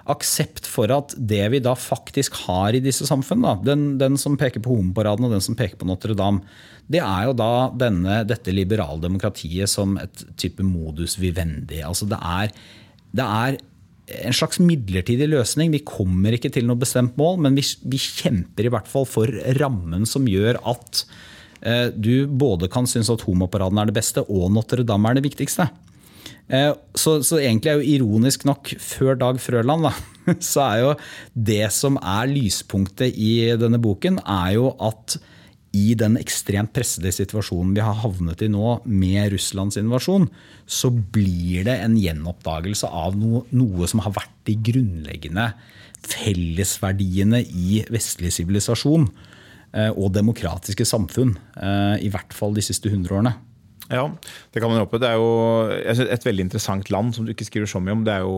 [0.09, 4.63] aksept for at det vi da faktisk har i disse samfunn, den, den som peker
[4.63, 6.43] på homoparaden og den som peker på Notre-Dame,
[6.89, 11.83] det er jo da denne, dette liberaldemokratiet som et type modus vivendi.
[11.85, 12.53] Altså det er,
[13.13, 13.59] det er
[14.25, 15.73] en slags midlertidig løsning.
[15.73, 19.29] Vi kommer ikke til noe bestemt mål, men vi, vi kjemper i hvert fall for
[19.59, 21.03] rammen som gjør at
[21.61, 25.69] eh, du både kan synes at homoparaden er det beste og Notre-Dame er det viktigste.
[26.49, 29.93] Eh, så, så, egentlig er jo ironisk nok, før Dag Frøland, da,
[30.51, 30.93] så er jo
[31.33, 35.19] det som er lyspunktet i denne boken, er jo at
[35.77, 40.25] i den ekstremt pressede situasjonen vi har havnet i nå med Russlands invasjon,
[40.65, 45.51] så blir det en gjenoppdagelse av noe, noe som har vært de grunnleggende
[46.09, 49.05] fellesverdiene i vestlig sivilisasjon
[49.75, 51.35] eh, og demokratiske samfunn.
[51.59, 53.35] Eh, I hvert fall de siste hundre årene.
[53.89, 54.05] Ja,
[54.53, 54.99] det kan man håpe.
[55.01, 55.29] Det er jo
[56.13, 58.05] et veldig interessant land som du ikke skriver så mye om.
[58.05, 58.37] Det er jo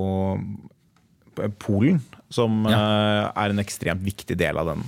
[1.59, 2.75] Polen, som ja.
[2.77, 4.83] Eh, er en ekstremt viktig del av den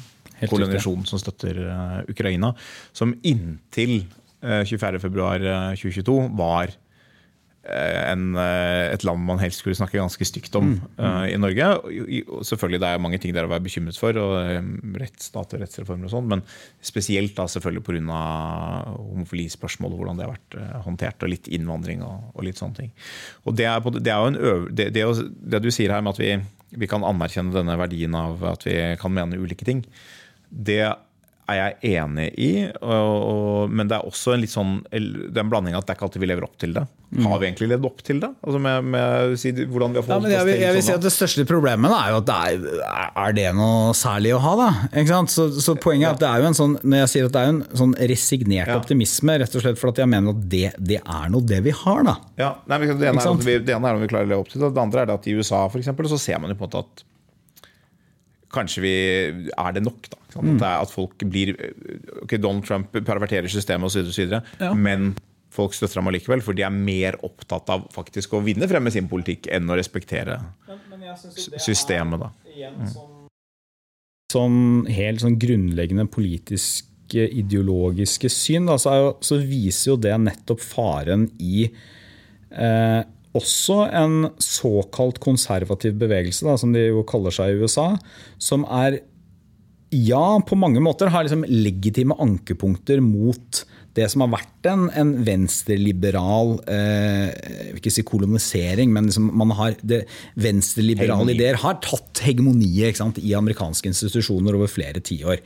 [0.49, 2.51] kolonisasjonen som støtter eh, Ukraina.
[2.95, 4.03] Som inntil
[4.43, 6.82] 24.2.2022 eh, var Eh,
[7.63, 10.79] en, eh, et land man helst skulle snakke ganske stygt om mm.
[10.99, 11.67] Uh, i Norge.
[12.43, 16.11] Selvfølgelig Det er mange ting der å være bekymret for, og rettsstat og rettsreformer og
[16.11, 16.43] sånn, men
[16.83, 18.23] spesielt da selvfølgelig pga.
[18.97, 22.91] homofilispørsmålet, hvordan det har vært håndtert, og litt innvandring og, og litt sånne ting.
[23.47, 26.17] Og Det er, det er jo en øv, det, det, det, du sier her med
[26.17, 26.35] at vi,
[26.83, 29.85] vi kan anerkjenne denne verdien av at vi kan mene ulike ting,
[30.51, 30.97] det er
[31.59, 32.51] jeg enig i,
[32.81, 35.93] og, og, men det er også en litt sånn det er en blanding at det
[35.93, 36.83] er ikke alltid vi lever opp til det.
[37.13, 37.27] Mm.
[37.29, 38.29] Har vi egentlig levd opp til det?
[38.41, 41.03] Altså med, med si, hvordan vi har forholdt ja, jeg, vil, jeg vil si at
[41.03, 44.53] Det største problemet er jo at det er, er det noe særlig å ha.
[44.57, 44.69] da?
[45.29, 47.43] Så, så, poenget er at det er jo en sånn når jeg sier at det
[47.43, 48.79] er en sånn resignert ja.
[48.81, 51.75] optimisme, rett og slett for at jeg mener at det, det er noe det vi
[51.83, 52.03] har.
[52.09, 52.17] da.
[52.41, 54.53] Ja, Nei, det, ene er, vi, det ene er om vi klarer å leve opp
[54.53, 56.57] til det, det andre er det at i USA for eksempel, så ser man jo
[56.57, 57.09] på en måte at
[58.53, 58.95] kanskje vi
[59.49, 60.09] er det nok.
[60.11, 60.19] da.
[60.39, 60.55] Mm.
[60.57, 61.53] At, at, folk blir
[62.23, 64.23] ok, Donald Trump perverterer systemet osv.,
[64.59, 64.73] ja.
[64.73, 65.13] men
[65.53, 68.95] folk støtter ham allikevel, for de er mer opptatt av faktisk å vinne frem med
[68.95, 72.23] sin politikk enn å respektere men, men systemet.
[72.23, 72.31] da.
[72.53, 72.87] Mm.
[72.89, 73.11] Som,
[74.33, 74.55] som,
[74.89, 81.27] helt sånn grunnleggende politiske, ideologiske syn, da, så, jo, så, viser jo det nettopp faren
[81.37, 83.01] i eh,
[83.37, 87.93] også en såkalt konservativ bevegelse, da, som de jo kaller seg i USA,
[88.41, 89.01] som er
[89.93, 95.11] ja, på mange måter har liksom legitime ankepunkter mot det som har vært en, en
[95.25, 99.77] venstreliberal eh, Jeg vil ikke si kolonisering, men liksom man har
[100.33, 105.43] venstreliberale ideer har tatt hegemoniet i amerikanske institusjoner over flere tiår.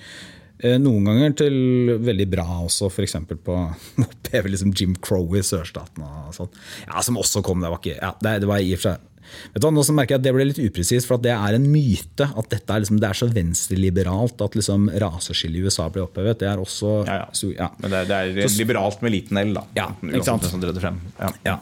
[0.60, 1.58] Eh, Noen ganger til
[2.02, 3.14] veldig bra også, f.eks.
[3.46, 3.58] på
[4.08, 6.02] oppheve liksom Jim Crow i sørstaten.
[6.08, 6.56] og sånt.
[6.88, 9.06] Ja, Som også kom, det var ikke ja, det, det var i og for seg
[9.52, 11.58] Vet du Nå så merker jeg at det ble litt upresist, for at det er
[11.58, 12.30] en myte.
[12.40, 16.40] At dette er, liksom, det er så venstreliberalt at liksom raseskillet i USA ble opphevet.
[16.40, 17.26] Det er også Ja, ja.
[17.36, 17.68] så- ja.
[17.84, 19.66] Men det, er- det er liberalt med liten L, da.
[19.76, 20.48] Ja, ikke sant?
[20.80, 21.02] frem.
[21.20, 21.34] Ja.
[21.44, 21.58] Ja.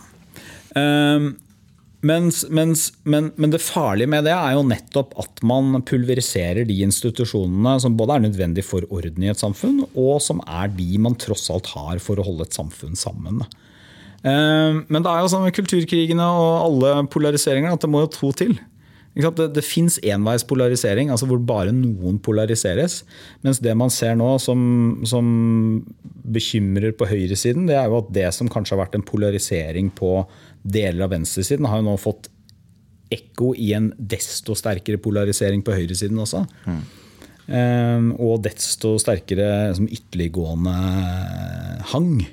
[2.05, 6.75] Mens, mens, men, men det farlige med det er jo nettopp at man pulveriserer de
[6.85, 11.17] institusjonene som både er nødvendig for orden i et samfunn, og som er de man
[11.21, 13.41] tross alt har for å holde et samfunn sammen.
[14.25, 18.13] Ehm, Men det er jo sånn med kulturkrigene og alle polariseringer at det må jo
[18.13, 18.57] to til.
[19.15, 23.03] Det, det fins enveispolarisering, altså hvor bare noen polariseres.
[23.47, 24.59] Mens det man ser nå som,
[25.07, 25.29] som
[26.35, 30.17] bekymrer på høyresiden, det er jo at det som kanskje har vært en polarisering på
[30.65, 32.31] deler av venstresiden, har jo nå fått
[33.13, 36.45] ekko i en desto sterkere polarisering på høyresiden også.
[37.45, 40.73] Ehm, og desto sterkere som ytterliggående
[41.91, 42.25] hang.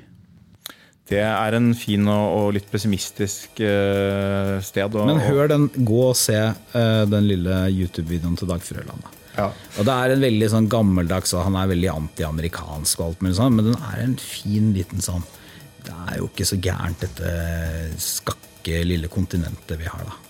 [1.13, 5.99] Det er en fin og, og litt pessimistisk uh, sted å Men hør den, gå
[6.07, 9.03] og se uh, den lille YouTube-videoen til Dag Frøland.
[9.05, 9.19] da.
[9.37, 9.49] Ja.
[9.81, 13.59] Og det er en veldig sånn gammeldags, han er veldig anti-amerikansk, og alt mulig sånn,
[13.59, 15.27] men den er en fin liten sånn
[15.87, 17.33] Det er jo ikke så gærent, dette
[18.03, 20.21] skakke lille kontinentet vi har, da.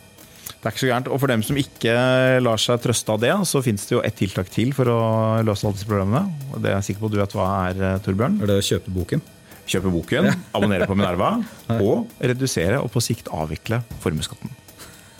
[0.62, 1.08] Det er ikke så gærent.
[1.10, 1.92] Og for dem som ikke
[2.38, 4.98] lar seg trøste av det, så fins det jo ett tiltak til for å
[5.42, 6.22] løse alle disse problemene.
[6.52, 8.36] Og det er jeg sikker på at du vet hva er, eh, Torbjørn.
[8.38, 9.24] Er det å kjøpe boken?
[9.72, 11.32] Kjøpe boken, abonnere på Minerva,
[11.82, 14.54] og redusere og på sikt avvikle formuesskatten.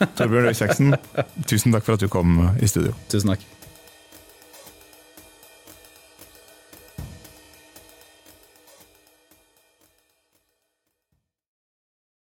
[0.03, 0.95] Torbjørn Røe Isaksen,
[1.51, 2.95] tusen takk for at du kom i studio.
[3.11, 3.43] Tusen takk.